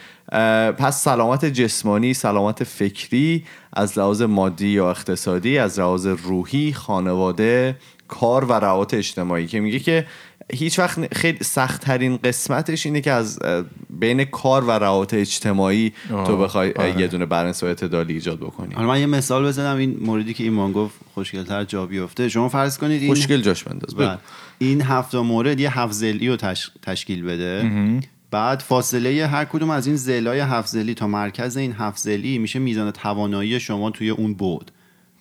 پس 0.78 1.04
سلامت 1.04 1.46
جسمانی 1.46 2.14
سلامت 2.14 2.64
فکری 2.64 3.44
از 3.74 3.98
لحاظ 3.98 4.22
مادی 4.22 4.68
یا 4.68 4.90
اقتصادی 4.90 5.58
از 5.58 5.80
لحاظ 5.80 6.08
روحی 6.08 6.74
خانواده 6.74 7.76
کار 8.08 8.46
و 8.46 8.54
روابط 8.54 8.94
اجتماعی 8.94 9.48
که 9.48 9.60
میگه 9.60 9.80
که 9.80 10.06
هیچ 10.54 10.80
وقت 10.80 11.14
خیلی 11.14 11.44
سخت 11.44 11.82
ترین 11.82 12.18
قسمتش 12.18 12.86
اینه 12.86 13.02
که 13.02 13.12
از 13.12 13.40
بین 13.90 14.24
کار 14.24 14.64
و 14.64 14.72
روابط 14.72 15.14
اجتماعی 15.14 15.94
آه، 16.12 16.28
تو 16.28 16.38
بخوای 16.38 16.74
اه، 16.76 16.86
آره. 16.86 17.02
یه 17.02 17.08
دونه 17.08 17.26
بالانس 17.26 17.64
و 17.64 17.66
اعتدالی 17.66 18.14
ایجاد 18.14 18.40
بکنی 18.40 18.74
حالا 18.74 18.88
من 18.88 19.00
یه 19.00 19.06
مثال 19.06 19.48
بزنم 19.48 19.78
این 19.78 19.98
موردی 20.02 20.34
که 20.34 20.44
ایمان 20.44 20.72
گفت 20.72 20.96
خوشگلتر 21.14 21.64
جا 21.64 21.86
بیفته 21.86 22.30
شما 22.30 22.50
فرض 22.50 22.78
کنید 22.78 23.02
این 23.02 23.16
خوشگل 23.16 23.42
جاش 23.42 23.64
بنداز. 23.64 23.96
بله. 23.96 24.18
این 24.58 24.82
هفت 24.82 25.16
مورد 25.16 25.60
یه 25.60 25.80
هفت 25.80 25.94
زلی 25.94 26.30
رو 26.30 26.36
تش... 26.36 26.72
تشکیل 26.82 27.24
بده 27.24 28.00
بعد 28.32 28.60
فاصله 28.60 29.28
هر 29.28 29.46
کدوم 29.46 29.70
از 29.70 29.88
این 29.88 29.96
زلای 29.96 30.40
هفت 30.40 30.68
زلی 30.68 30.94
تا 30.94 31.08
مرکز 31.08 31.58
این 31.58 31.76
هفت 31.80 31.98
زلی 31.98 32.38
میشه 32.38 32.60
میزان 32.60 32.92
توانایی 32.92 33.60
شما 33.60 33.92
توی 33.92 34.10
اون 34.10 34.34
بود 34.34 34.72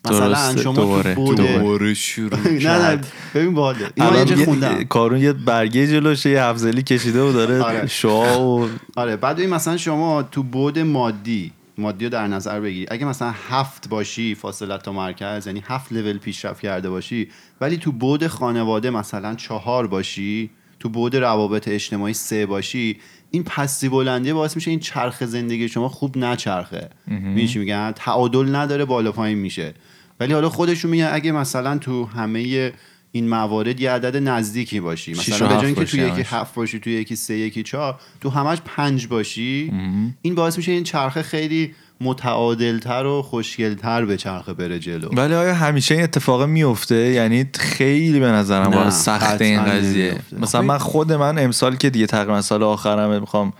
مثلا. 0.05 0.55
شما 0.57 0.73
دوباره. 0.73 1.15
تو 1.15 1.21
بود 1.25 1.37
دوباره 1.37 1.93
شروع 1.93 2.39
نه 2.49 2.89
نه 2.95 3.01
ببین 3.35 3.57
این 3.57 4.37
یه- 4.37 4.45
خوندم 4.45 4.83
کارون 4.83 5.19
یه 5.21 5.33
برگه 5.33 5.87
جلوشه 5.87 6.29
یه 6.29 6.43
هفزلی 6.43 6.83
کشیده 6.83 7.21
و 7.21 7.31
داره 7.31 7.61
آره. 7.61 7.87
شعا 7.87 8.57
و 8.57 8.69
آره 8.95 9.15
بعد 9.15 9.37
ببین 9.37 9.49
مثلا 9.49 9.77
شما 9.77 10.23
تو 10.23 10.43
بود 10.43 10.79
مادی 10.79 11.51
مادی 11.77 12.05
رو 12.05 12.11
در 12.11 12.27
نظر 12.27 12.59
بگیری 12.59 12.85
اگه 12.91 13.05
مثلا 13.05 13.33
هفت 13.49 13.89
باشی 13.89 14.35
فاصله 14.35 14.77
تا 14.77 14.91
مرکز 14.91 15.47
یعنی 15.47 15.63
هفت 15.67 15.93
لول 15.93 16.17
پیشرفت 16.17 16.61
کرده 16.61 16.89
باشی 16.89 17.29
ولی 17.61 17.77
تو 17.77 17.91
بود 17.91 18.27
خانواده 18.27 18.89
مثلا 18.89 19.35
چهار 19.35 19.87
باشی 19.87 20.49
تو 20.79 20.89
بود 20.89 21.15
روابط 21.15 21.67
اجتماعی 21.67 22.13
سه 22.13 22.45
باشی 22.45 22.97
این 23.31 23.43
پستی 23.43 23.89
بلندی 23.89 24.33
باعث 24.33 24.55
میشه 24.55 24.71
این 24.71 24.79
چرخ 24.79 25.25
زندگی 25.25 25.69
شما 25.69 25.89
خوب 25.89 26.17
نچرخه. 26.17 26.89
می‌دونی 27.07 27.47
چی 27.47 27.59
میگن 27.59 27.91
تعادل 27.95 28.55
نداره 28.55 28.85
بالا 28.85 29.11
پایین 29.11 29.37
میشه. 29.37 29.73
ولی 30.19 30.33
حالا 30.33 30.49
خودشون 30.49 30.91
میگن 30.91 31.09
اگه 31.11 31.31
مثلا 31.31 31.77
تو 31.77 32.05
همه 32.05 32.71
این 33.11 33.29
موارد 33.29 33.79
یه 33.81 33.91
عدد 33.91 34.17
نزدیکی 34.17 34.79
باشی 34.79 35.11
مثلا 35.11 35.47
به 35.47 35.53
هفت 35.53 35.61
جای 35.61 35.65
اینکه 35.65 35.85
تو 35.85 35.97
یکی. 35.97 36.21
هفت 36.21 36.55
باشی 36.55 36.79
تو 36.79 36.89
یکی 36.89 37.15
سه 37.15 37.37
یکی 37.37 37.63
چهار 37.63 37.99
تو 38.21 38.29
همش 38.29 38.57
پنج 38.65 39.07
باشی 39.07 39.73
این 40.21 40.35
باعث 40.35 40.57
میشه 40.57 40.71
این 40.71 40.83
چرخه 40.83 41.21
خیلی 41.21 41.75
متعادلتر 42.01 43.05
و 43.05 43.21
خوشگلتر 43.21 44.05
به 44.05 44.17
چرخه 44.17 44.53
بره 44.53 44.79
جلو. 44.79 45.09
ولی 45.09 45.33
آیا 45.33 45.53
همیشه 45.53 45.95
این 45.95 46.03
اتفاق 46.03 46.43
میفته؟ 46.43 46.95
یعنی 46.95 47.49
خیلی 47.55 48.19
به 48.19 48.27
نظرم 48.27 48.71
باید 48.71 48.89
سخت 48.89 49.41
این 49.41 49.63
قضیه. 49.63 50.15
مثلا 50.39 50.61
من 50.61 50.77
خود 50.77 51.13
من 51.13 51.37
امسال 51.37 51.75
که 51.75 51.89
دیگه 51.89 52.05
تقریبا 52.05 52.41
سال 52.41 52.63
آخرمه 52.63 53.19
می‌خوام 53.19 53.53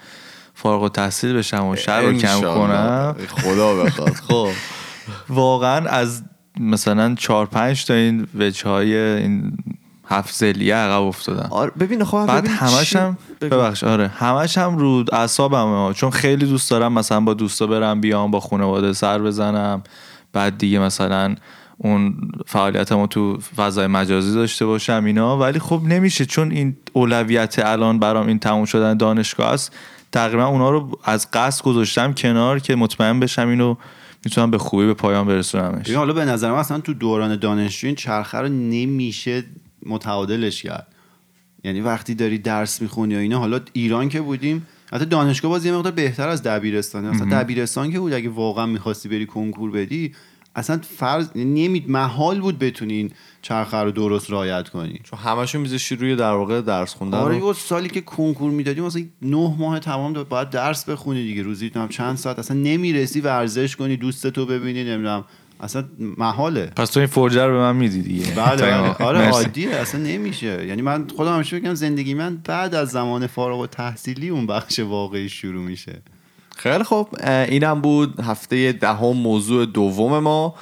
فارغ 0.54 0.84
التحصیل 0.84 1.34
بشم 1.34 1.66
و 1.66 1.76
شهر 1.76 2.02
رو 2.02 2.14
کم. 2.14 2.42
کنم. 2.42 3.16
خدا 3.44 3.76
بخواد. 3.76 4.14
خب. 4.30 4.50
واقعا 5.30 5.90
از 5.90 6.24
مثلا 6.60 7.16
چهار 7.16 7.46
پنج 7.46 7.86
تا 7.86 7.94
این 7.94 8.28
وجه 8.36 8.70
های 8.70 8.96
این 8.98 9.58
هفت 10.10 10.36
زلیه 10.36 10.76
عقب 10.76 11.02
افتادم 11.02 11.48
آره 11.52 11.72
ببین 11.80 12.04
خب 12.04 12.26
بعد 12.26 12.44
ببین 12.44 12.56
همش 12.56 12.96
هم. 12.96 13.18
ببخش 13.42 13.84
آره. 13.84 14.08
همش 14.08 14.58
هم 14.58 14.78
رو 14.78 15.06
اعصابم 15.12 15.94
چون 15.94 16.10
خیلی 16.10 16.46
دوست 16.46 16.72
دارم 16.72 16.94
مثلا 16.94 17.20
با 17.20 17.34
دوستا 17.34 17.68
برم 17.68 18.02
بیام 18.02 18.32
با 18.32 18.40
خانواده 18.40 18.94
سر 18.94 19.20
بزنم. 19.20 19.84
بعد 20.34 20.58
دیگه 20.58 20.80
مثلا 20.80 21.36
اون 21.78 22.16
فعالیتمو 22.46 23.08
تو 23.08 23.38
فضای 23.56 23.88
مجازی 23.88 24.34
داشته 24.34 24.66
باشم 24.66 25.04
اینا. 25.06 25.38
ولی 25.38 25.60
خب 25.60 25.82
نمیشه 25.84 26.26
چون 26.26 26.52
این 26.52 26.78
اولویت 26.94 27.60
الان 27.66 28.00
برام 28.00 28.28
این 28.28 28.40
تموم 28.40 28.66
شدن 28.66 28.98
دانشگاه 28.98 29.54
است. 29.54 29.76
تقریبا 30.12 30.46
اونا 30.46 30.70
رو 30.70 31.00
از 31.04 31.32
قصد 31.34 31.64
گذاشتم 31.64 32.14
کنار 32.14 32.60
که 32.60 32.76
مطمئن 32.76 33.20
بشم 33.20 33.48
اینو 33.48 33.76
می‌تونم 34.26 34.52
به 34.52 34.58
خوبی 34.58 34.86
به 34.86 34.94
پایان 34.94 35.28
برسونمش. 35.28 35.86
ببین 35.86 35.98
حالا 35.98 36.14
به 36.14 36.26
نظر 36.26 36.52
من 36.52 36.58
اصلا 36.58 36.80
تو 36.80 36.94
دوران 36.94 37.36
دانشجو 37.36 37.88
این 37.88 37.96
چرخه 37.96 38.38
رو 38.38 38.48
نمیشه 38.48 39.44
متعادلش 39.86 40.64
کرد. 40.64 40.88
یعنی 41.64 41.82
وقتی 41.82 42.16
داری 42.16 42.38
درس 42.38 42.82
می‌خونی 42.82 43.14
یا 43.14 43.20
اینا 43.20 43.40
حالا 43.40 43.60
ایران 43.74 44.10
که 44.10 44.22
بودیم 44.22 44.68
حتی 44.92 45.06
دانشگاه 45.06 45.52
باز 45.52 45.66
یه 45.66 45.72
مقدار 45.72 45.92
بهتر 45.92 46.30
از 46.30 46.44
دبیرستان 46.44 47.06
اصلا 47.06 47.42
دبیرستان 47.42 47.92
که 47.92 48.00
بود 48.00 48.14
اگه 48.14 48.30
واقعا 48.30 48.66
می‌خواستی 48.66 49.10
بری 49.10 49.26
کنکور 49.26 49.72
بدی 49.72 50.16
اصلا 50.56 50.80
فرض 50.98 51.30
نمی 51.36 51.86
محال 51.88 52.42
بود 52.42 52.60
بتونی 52.60 52.94
این 52.94 53.12
چرخه 53.42 53.78
رو 53.78 53.92
درست 53.92 54.32
رعایت 54.32 54.70
کنی. 54.70 55.00
چون 55.04 55.20
همشون 55.20 55.62
میذاشی 55.62 55.96
روی 55.96 56.16
در 56.16 56.32
واقع 56.32 56.62
درس 56.62 56.94
خوندن 56.94 57.18
آره. 57.18 57.38
یه 57.38 57.54
سالی 57.54 57.90
که 57.90 58.02
کنکور 58.02 58.52
می‌دادی 58.52 58.82
مثلا 58.82 59.04
نه 59.22 59.56
ماه 59.60 59.80
تمام 59.80 60.14
باید 60.14 60.50
درس 60.50 60.90
بخونی 60.90 61.24
دیگه 61.24 61.44
روزی 61.44 61.72
هم 61.76 61.88
چند 61.88 62.18
ساعت. 62.18 62.40
اصلا 62.40 62.58
نمی‌رسی 62.58 63.22
ورزش 63.22 63.76
کنی 63.76 63.98
دوست 63.98 64.28
تو 64.28 64.46
ببینی 64.46 64.84
نمی‌دونم 64.84 65.26
اصلا 65.60 65.86
محاله 66.18 66.66
پس 66.66 66.90
تو 66.90 67.00
این 67.00 67.08
فرجه 67.08 67.46
رو 67.46 67.54
به 67.54 67.60
من 67.60 67.76
میدی 67.76 68.02
دیگه 68.02 68.32
بله. 68.36 68.74
آره 69.04 69.20
مرسی. 69.20 69.44
عادیه 69.44 69.76
اصلا 69.76 70.02
نمیشه 70.02 70.66
یعنی 70.66 70.82
من 70.82 71.08
خودم 71.08 71.36
همیشه 71.36 71.60
بگم 71.60 71.74
زندگی 71.74 72.14
من 72.14 72.38
بعد 72.38 72.76
از 72.76 72.90
زمان 72.90 73.28
فارغ 73.28 73.60
و 73.60 73.68
تحصیلی 73.68 74.30
اون 74.30 74.48
بخش 74.48 74.80
واقعی 74.80 75.30
شروع 75.30 75.64
میشه 75.64 76.02
خیلی 76.60 76.84
خب 76.84 77.08
اینم 77.50 77.82
بود 77.82 78.20
هفته 78.20 78.72
دهم 78.72 79.18
موضوع 79.18 79.66
دوم 79.66 80.20
ما. 80.20 80.56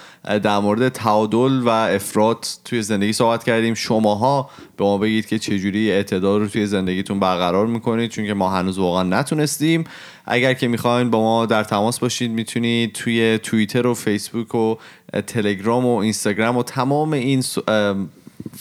در 0.44 0.60
مورد 0.60 0.90
تعادل 0.90 1.62
و 1.64 1.70
افراد 1.70 2.46
توی 2.66 2.82
زندگی 2.82 3.14
صحبت 3.14 3.44
کردیم. 3.44 3.74
شماها 3.74 4.50
به 4.78 4.84
ما 4.84 4.98
بگید 4.98 5.28
که 5.28 5.40
چجوری 5.40 5.92
اعتدال 5.92 6.42
رو 6.42 6.48
توی 6.48 6.66
زندگیتون 6.66 7.20
برقرار 7.20 7.68
می‌کنید 7.68 8.10
چون 8.10 8.26
که 8.26 8.34
ما 8.34 8.50
هنوز 8.50 8.80
واقعا 8.80 9.04
نتونستیم. 9.04 9.84
اگر 10.26 10.54
که 10.54 10.68
می‌خواین 10.68 11.10
با 11.10 11.22
ما 11.22 11.46
در 11.46 11.64
تماس 11.64 12.00
باشید 12.00 12.32
می‌تونید 12.32 12.94
توی 12.94 13.40
توییتر 13.44 13.88
و 13.88 13.94
فیسبوک 13.94 14.56
و 14.56 14.76
تلگرام 15.28 15.86
و 15.86 15.96
اینستاگرام 15.96 16.58
و 16.58 16.64
تمام 16.64 17.14
این 17.14 17.44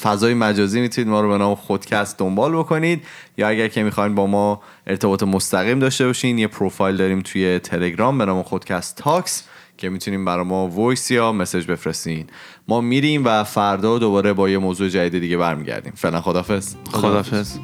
فضای 0.00 0.34
مجازی 0.34 0.80
می‌تونید 0.80 1.10
ما 1.10 1.20
رو 1.20 1.28
به 1.28 1.38
نام 1.38 1.54
خودکست 1.54 2.18
دنبال 2.18 2.56
بکنید. 2.56 3.02
یا 3.38 3.48
اگر 3.48 3.68
که 3.68 3.82
می‌خواین 3.82 4.14
با 4.14 4.26
ما 4.26 4.62
ارتباط 4.86 5.22
مستقیم 5.22 5.78
داشته 5.78 6.06
باشین 6.06 6.38
یه 6.38 6.46
پروفایل 6.46 6.96
داریم 6.96 7.20
توی 7.20 7.58
تلگرام 7.58 8.18
به 8.18 8.24
نام 8.24 8.42
خودکست 8.42 8.96
talks 8.96 9.44
که 9.78 9.88
می‌تونین 9.88 10.24
برای 10.24 10.44
ما 10.44 10.68
voice 10.68 11.10
یا 11.10 11.32
message 11.32 11.66
بفرستین. 11.66 12.26
ما 12.68 12.80
میریم 12.80 13.24
و 13.24 13.44
فردا 13.44 13.98
دوباره 13.98 14.32
با 14.32 14.48
یه 14.48 14.58
موضوع 14.58 14.88
جدید 14.88 15.20
دیگه 15.20 15.36
برمیگردیم. 15.36 15.92
فعلا 15.96 16.20
خدافظ 16.20 16.74
خدافظ 16.92 17.58